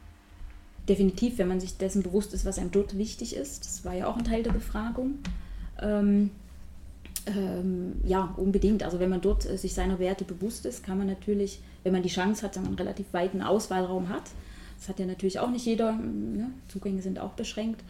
Definitiv, 0.89 1.39
wenn 1.39 1.49
man 1.49 1.61
sich 1.61 1.77
dessen 1.79 2.03
bewusst 2.03 2.35
ist, 2.35 2.45
was 2.45 2.59
einem 2.59 2.71
dort 2.71 2.99
wichtig 2.99 3.37
ist. 3.37 3.65
Das 3.65 3.85
war 3.85 3.95
ja 3.95 4.07
auch 4.07 4.17
ein 4.17 4.25
Teil 4.25 4.43
der 4.43 4.53
Befragung. 4.53 5.19
Ähm, 5.81 6.31
ähm, 7.27 8.01
ja, 8.05 8.35
unbedingt. 8.37 8.83
Also 8.83 8.99
wenn 8.99 9.11
man 9.11 9.21
dort 9.21 9.49
äh, 9.49 9.57
sich 9.57 9.75
seiner 9.75 9.99
Werte 9.99 10.25
bewusst 10.25 10.67
ist, 10.67 10.85
kann 10.85 10.99
man 10.99 11.07
natürlich, 11.07 11.61
wenn 11.85 11.93
man 11.93 12.03
die 12.03 12.09
Chance 12.09 12.43
hat, 12.45 12.57
einen 12.59 12.75
relativ 12.75 13.13
weiten 13.13 13.43
Auswahlraum 13.43 14.09
hat. 14.09 14.25
Das 14.79 14.89
hat 14.89 14.99
ja 14.99 15.07
natürlich 15.07 15.39
auch 15.39 15.51
nicht 15.51 15.65
jeder. 15.65 15.93
Ne? 15.93 16.51
Zugänge 16.69 17.03
sind 17.03 17.21
auch 17.21 17.33
beschränkt. 17.35 17.83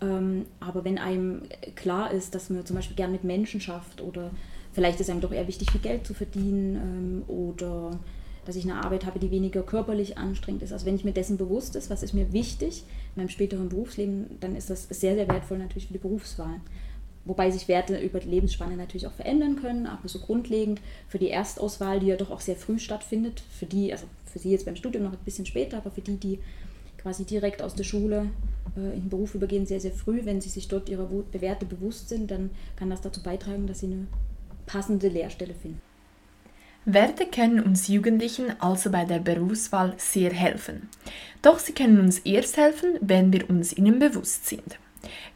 Ähm, 0.00 0.46
aber 0.58 0.84
wenn 0.84 0.98
einem 0.98 1.42
klar 1.76 2.10
ist, 2.10 2.34
dass 2.34 2.50
man 2.50 2.66
zum 2.66 2.74
Beispiel 2.74 2.96
gern 2.96 3.12
mit 3.12 3.22
Menschen 3.22 3.60
schafft 3.60 4.00
oder 4.00 4.30
vielleicht 4.72 5.00
ist 5.00 5.10
einem 5.10 5.20
doch 5.20 5.32
eher 5.32 5.48
wichtig, 5.48 5.70
viel 5.70 5.80
Geld 5.80 6.06
zu 6.06 6.14
verdienen 6.14 6.76
ähm, 6.76 7.34
oder 7.34 7.98
dass 8.44 8.56
ich 8.56 8.64
eine 8.64 8.84
Arbeit 8.84 9.06
habe, 9.06 9.18
die 9.18 9.30
weniger 9.30 9.62
körperlich 9.62 10.18
anstrengend 10.18 10.62
ist. 10.62 10.72
Also 10.72 10.84
wenn 10.86 10.96
ich 10.96 11.04
mir 11.04 11.12
dessen 11.12 11.36
bewusst 11.36 11.76
ist, 11.76 11.90
was 11.90 12.02
ist 12.02 12.12
mir 12.12 12.32
wichtig 12.32 12.82
in 13.14 13.22
meinem 13.22 13.28
späteren 13.28 13.68
Berufsleben, 13.68 14.38
dann 14.40 14.56
ist 14.56 14.68
das 14.68 14.88
sehr, 14.88 15.14
sehr 15.14 15.28
wertvoll 15.28 15.58
natürlich 15.58 15.86
für 15.86 15.92
die 15.92 16.00
Berufswahl. 16.00 16.60
Wobei 17.24 17.52
sich 17.52 17.68
Werte 17.68 17.98
über 18.00 18.18
die 18.18 18.28
Lebensspanne 18.28 18.76
natürlich 18.76 19.06
auch 19.06 19.12
verändern 19.12 19.54
können, 19.54 19.86
aber 19.86 20.08
so 20.08 20.18
grundlegend 20.18 20.80
für 21.06 21.20
die 21.20 21.30
Erstauswahl, 21.30 22.00
die 22.00 22.06
ja 22.06 22.16
doch 22.16 22.32
auch 22.32 22.40
sehr 22.40 22.56
früh 22.56 22.80
stattfindet, 22.80 23.44
für 23.48 23.66
die, 23.66 23.92
also 23.92 24.06
für 24.26 24.40
Sie 24.40 24.50
jetzt 24.50 24.64
beim 24.64 24.74
Studium 24.74 25.04
noch 25.04 25.12
ein 25.12 25.18
bisschen 25.24 25.46
später, 25.46 25.76
aber 25.76 25.92
für 25.92 26.00
die, 26.00 26.16
die 26.16 26.40
quasi 26.98 27.24
direkt 27.24 27.62
aus 27.62 27.76
der 27.76 27.84
Schule 27.84 28.30
äh, 28.76 28.94
in 28.94 29.02
den 29.02 29.08
Beruf 29.08 29.36
übergehen, 29.36 29.66
sehr, 29.66 29.80
sehr 29.80 29.92
früh, 29.92 30.24
wenn 30.24 30.40
sie 30.40 30.48
sich 30.48 30.66
dort 30.66 30.88
ihrer 30.88 31.06
Bewerte 31.30 31.64
bewusst 31.64 32.08
sind, 32.08 32.30
dann 32.30 32.50
kann 32.74 32.90
das 32.90 33.00
dazu 33.00 33.22
beitragen, 33.22 33.68
dass 33.68 33.80
sie 33.80 33.86
eine 33.86 34.06
passende 34.72 35.08
Lehrstelle 35.08 35.54
finden. 35.54 35.82
Werte 36.84 37.26
können 37.26 37.60
uns 37.60 37.86
Jugendlichen 37.86 38.60
also 38.60 38.90
bei 38.90 39.04
der 39.04 39.20
Berufswahl 39.20 39.94
sehr 39.98 40.32
helfen. 40.32 40.88
Doch 41.42 41.58
sie 41.58 41.72
können 41.72 42.00
uns 42.00 42.20
erst 42.20 42.56
helfen, 42.56 42.96
wenn 43.00 43.32
wir 43.32 43.48
uns 43.48 43.76
ihnen 43.76 43.98
bewusst 43.98 44.46
sind. 44.46 44.78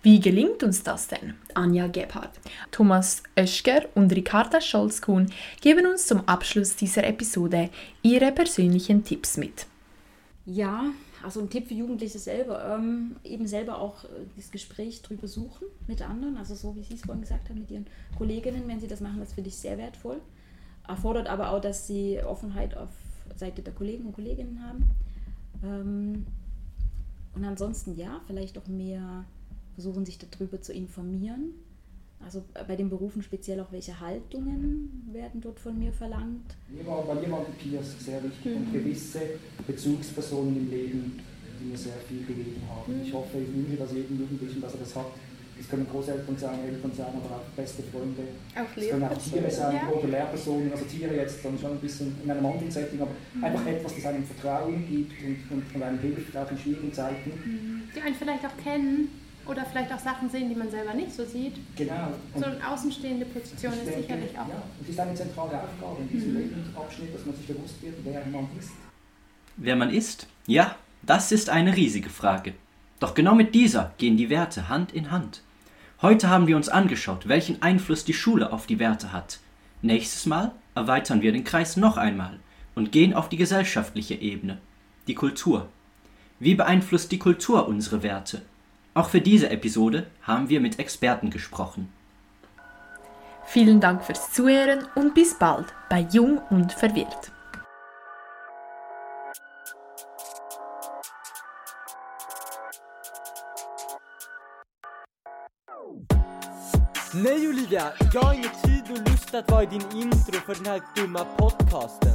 Wie 0.03 0.21
gelingt 0.21 0.63
uns 0.63 0.83
das 0.83 1.09
denn? 1.09 1.35
Anja 1.55 1.87
Gebhardt, 1.89 2.39
Thomas 2.71 3.23
Oeschger 3.37 3.83
und 3.95 4.13
Ricarda 4.13 4.61
Scholz-Kuhn 4.61 5.31
geben 5.61 5.87
uns 5.87 6.07
zum 6.07 6.27
Abschluss 6.27 6.77
dieser 6.77 7.05
Episode 7.05 7.71
ihre 8.03 8.33
persönlichen 8.33 9.05
Tipps 9.05 9.37
mit. 9.37 9.67
Ja, 10.47 10.85
also 11.23 11.41
ein 11.41 11.51
Tipp 11.51 11.69
für 11.69 11.75
Jugendliche 11.75 12.19
selber, 12.19 12.77
ähm, 12.77 13.17
eben 13.25 13.47
selber 13.47 13.79
auch 13.81 14.05
äh, 14.05 14.09
das 14.37 14.51
Gespräch 14.51 15.03
drüber 15.03 15.29
suchen 15.29 15.67
mit 15.87 16.03
anderen, 16.03 16.37
also 16.37 16.55
so 16.55 16.77
wie 16.77 16.83
Sie 16.83 16.95
es 16.95 17.03
vorhin 17.03 17.23
gesagt 17.23 17.49
haben, 17.49 17.61
mit 17.61 17.71
Ihren 17.71 17.87
Kolleginnen, 18.17 18.65
wenn 18.67 18.81
Sie 18.81 18.87
das 18.87 19.01
machen, 19.01 19.21
das 19.21 19.33
finde 19.33 19.49
ich 19.49 19.57
sehr 19.57 19.79
wertvoll. 19.79 20.21
Erfordert 20.87 21.29
aber 21.29 21.51
auch, 21.51 21.61
dass 21.61 21.87
Sie 21.87 22.23
Offenheit 22.23 22.77
auf 22.77 22.91
Seite 23.37 23.63
der 23.63 23.75
Kollegen 23.75 24.07
und 24.07 24.13
Kolleginnen 24.13 24.63
haben. 24.63 24.91
Ähm, 25.65 26.27
und 27.35 27.45
ansonsten 27.45 27.97
ja, 27.97 28.21
vielleicht 28.27 28.57
auch 28.59 28.67
mehr 28.67 29.25
versuchen, 29.75 30.07
sich 30.07 30.19
darüber 30.19 30.61
zu 30.63 30.73
informieren. 30.73 31.55
Also 32.25 32.45
bei 32.67 32.75
den 32.77 32.89
Berufen 32.89 33.23
speziell 33.23 33.61
auch 33.61 33.71
welche 33.71 34.01
Haltungen 34.01 35.09
werden 35.13 35.41
dort 35.41 35.61
von 35.61 35.79
mir 35.79 35.93
verlangt. 35.93 36.57
Mir 36.69 36.85
war, 36.87 37.03
bei 37.03 37.15
mir 37.15 37.31
waren 37.31 37.45
die 37.47 37.69
Peers 37.69 37.95
sehr 38.01 38.23
wichtig 38.23 38.53
mhm. 38.53 38.57
und 38.57 38.73
gewisse 38.73 39.21
Bezugspersonen 39.67 40.57
im 40.57 40.71
Leben, 40.71 41.21
die 41.61 41.65
mir 41.67 41.77
sehr 41.77 41.95
viel 42.09 42.25
gegeben 42.27 42.63
haben. 42.69 42.99
Mhm. 42.99 43.03
Ich 43.03 43.13
hoffe, 43.13 43.39
ich 43.39 43.55
wünsche 43.55 43.77
das 43.77 43.93
jedem 43.93 44.19
Jugendlichen, 44.19 44.61
dass 44.61 44.75
er 44.75 44.81
das 44.81 44.97
hat. 44.97 45.07
Es 45.59 45.69
können 45.71 45.87
Großeltern 45.91 46.37
sein, 46.37 46.61
Eltern 46.67 46.93
sein, 46.95 47.07
aber 47.07 47.37
auch 47.37 47.45
beste 47.57 47.83
Freunde. 47.85 48.23
Auch 48.55 48.77
es 48.77 48.91
können 48.91 49.05
auch 49.05 49.17
Tiere 49.17 49.51
sein 49.51 49.77
ja. 49.77 49.89
oder 49.89 50.09
Lehrpersonen, 50.09 50.71
also 50.71 50.85
Tiere 50.85 51.17
jetzt 51.17 51.43
dann 51.43 51.59
schon 51.59 51.73
ein 51.73 51.79
bisschen 51.79 52.15
in 52.23 52.31
einem 52.31 52.45
anderen 52.45 52.71
Setting, 52.71 53.01
aber 53.01 53.13
mhm. 53.33 53.45
einfach 53.45 53.67
etwas, 53.67 53.95
das 53.95 54.05
einem 54.05 54.25
Vertrauen 54.25 54.87
gibt 54.87 55.13
und, 55.23 55.57
und, 55.57 55.75
und 55.75 55.83
einem 55.83 55.99
hilft, 56.01 56.37
auch 56.37 56.51
in 56.51 56.59
schwierigen 56.59 56.93
Zeiten. 56.93 57.31
Mhm. 57.31 57.83
Die 57.95 58.01
einen 58.01 58.15
vielleicht 58.15 58.45
auch 58.45 58.57
kennen 58.63 59.09
oder 59.47 59.65
vielleicht 59.65 59.93
auch 59.93 59.99
Sachen 59.99 60.29
sehen, 60.29 60.49
die 60.49 60.55
man 60.55 60.71
selber 60.71 60.95
nicht 60.95 61.13
so 61.13 61.25
sieht. 61.25 61.55
Genau. 61.77 62.13
Und 62.35 62.45
so 62.45 62.51
eine 62.51 62.69
außenstehende 62.69 63.27
Position 63.27 63.73
ist 63.73 63.87
denke, 63.87 64.03
sicherlich 64.03 64.31
auch. 64.31 64.49
Ja, 64.49 64.55
und 64.55 64.81
das 64.81 64.89
ist 64.89 65.01
eine 65.01 65.15
zentrale 65.15 65.63
Aufgabe 65.63 65.97
in 66.01 66.09
diesem 66.09 66.33
mhm. 66.33 66.39
Lebensabschnitt, 66.39 67.15
dass 67.15 67.27
man 67.27 67.37
sich 67.37 67.47
bewusst 67.47 67.83
wird, 67.83 67.95
wer 68.05 68.27
man 68.27 68.49
ist. 68.59 68.71
Wer 69.57 69.77
man 69.77 69.91
ist? 69.91 70.27
Ja, 70.47 70.77
das 71.03 71.33
ist 71.33 71.51
eine 71.51 71.77
riesige 71.77 72.11
Frage. 72.11 72.55
Doch 72.99 73.15
genau 73.15 73.35
mit 73.35 73.55
dieser 73.55 73.93
gehen 73.99 74.17
die 74.17 74.31
Werte 74.31 74.69
Hand 74.69 74.93
in 74.93 75.11
Hand. 75.11 75.43
Heute 76.03 76.29
haben 76.29 76.47
wir 76.47 76.57
uns 76.57 76.69
angeschaut, 76.69 77.29
welchen 77.29 77.63
Einfluss 77.63 78.05
die 78.05 78.15
Schule 78.15 78.53
auf 78.53 78.67
die 78.67 78.79
Werte 78.79 79.13
hat. 79.13 79.39
Nächstes 79.83 80.27
Mal 80.27 80.53
erweitern 80.75 81.23
wir 81.23 81.33
den 81.33 81.45
Kreis 81.45 81.77
noch 81.77 81.97
einmal 81.97 82.39
und 82.75 82.93
gehen 82.93 83.15
auf 83.15 83.29
die 83.29 83.37
gesellschaftliche 83.37 84.15
Ebene, 84.15 84.59
die 85.07 85.15
Kultur. 85.15 85.69
Wie 86.39 86.55
beeinflusst 86.55 87.13
die 87.13 87.19
Kultur 87.19 87.67
unsere 87.67 88.03
Werte? 88.03 88.43
Auch 88.97 89.11
für 89.11 89.21
diese 89.21 89.51
Episode 89.51 90.07
haben 90.23 90.49
wir 90.49 90.59
mit 90.59 90.79
Experten 90.79 91.29
gesprochen. 91.29 91.93
Vielen 93.45 93.79
Dank 93.79 94.03
fürs 94.03 94.33
Zuhören 94.33 94.87
und 94.95 95.15
bis 95.15 95.39
bald 95.39 95.67
bei 95.91 96.07
Jung 96.13 96.39
und 96.49 96.73
Verwirrt. 96.73 97.31
Nej 107.13 107.49
Olivia, 107.49 107.93
jag 108.15 108.23
har 108.23 108.35
ingen 108.35 108.51
tid 108.65 108.85
och 108.91 109.11
lust 109.11 109.35
att 109.35 109.51
vara 109.51 109.63
i 109.63 109.67
din 109.67 109.85
intro 109.95 110.41
för 110.47 110.55
den 110.55 110.67
här 110.67 110.81
dumma 110.95 111.25
podcasten. 111.37 112.13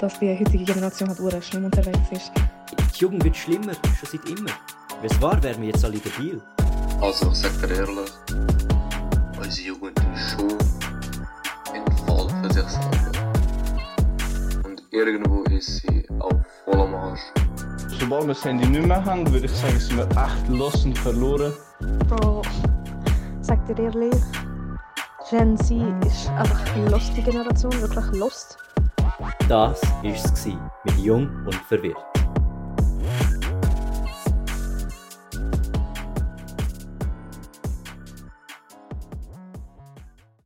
Dass 0.00 0.18
die 0.18 0.34
heutige 0.34 0.64
Generation 0.64 1.08
halt 1.08 1.20
urschlimm 1.20 1.42
schlimm 1.42 1.64
unterwegs 1.64 2.12
ist. 2.12 2.32
Die 2.70 2.98
Jugend 2.98 3.24
wird 3.24 3.36
schlimmer, 3.36 3.74
schon 3.74 4.08
seit 4.10 4.38
immer. 4.38 4.52
Wenn 5.02 5.10
es 5.10 5.20
wahr 5.20 5.42
wäre, 5.42 5.60
wir 5.60 5.66
jetzt 5.66 5.84
alle 5.84 5.98
debil. 5.98 6.40
Also, 7.00 7.32
ich 7.32 7.38
sag 7.38 7.50
dir 7.60 7.74
ehrlich, 7.74 8.12
unsere 9.36 9.66
Jugend 9.66 9.98
ist 10.14 10.30
schon 10.30 10.56
ein 11.74 11.84
Fall 12.06 12.28
für 12.40 12.52
sich 12.52 12.68
selber. 12.68 13.32
Und 14.62 14.80
irgendwo 14.92 15.42
ist 15.50 15.78
sie 15.78 16.06
auch 16.20 16.30
voll 16.64 16.80
am 16.80 16.94
Arsch. 16.94 17.20
Sobald 17.98 18.22
wir 18.22 18.28
das 18.28 18.44
Handy 18.44 18.64
nicht 18.68 18.86
mehr 18.86 19.04
haben, 19.04 19.28
würde 19.32 19.46
ich 19.46 19.52
sagen, 19.52 19.80
sind 19.80 19.96
wir 19.96 20.04
echt 20.04 20.48
los 20.48 20.84
und 20.84 20.96
verloren. 20.96 21.52
Bro, 22.08 22.42
sag 23.40 23.66
dir 23.66 23.82
ehrlich, 23.82 24.14
Gen 25.28 25.56
Z 25.56 25.82
ist 26.06 26.28
einfach 26.28 26.76
eine 26.76 26.90
lustige 26.90 27.28
Generation, 27.28 27.72
wirklich 27.80 28.20
lost. 28.20 28.56
Das 29.48 29.82
war 29.82 30.04
es 30.04 30.46
mit 30.84 30.98
Jung 30.98 31.28
und 31.44 31.56
Verwirrt. 31.56 32.11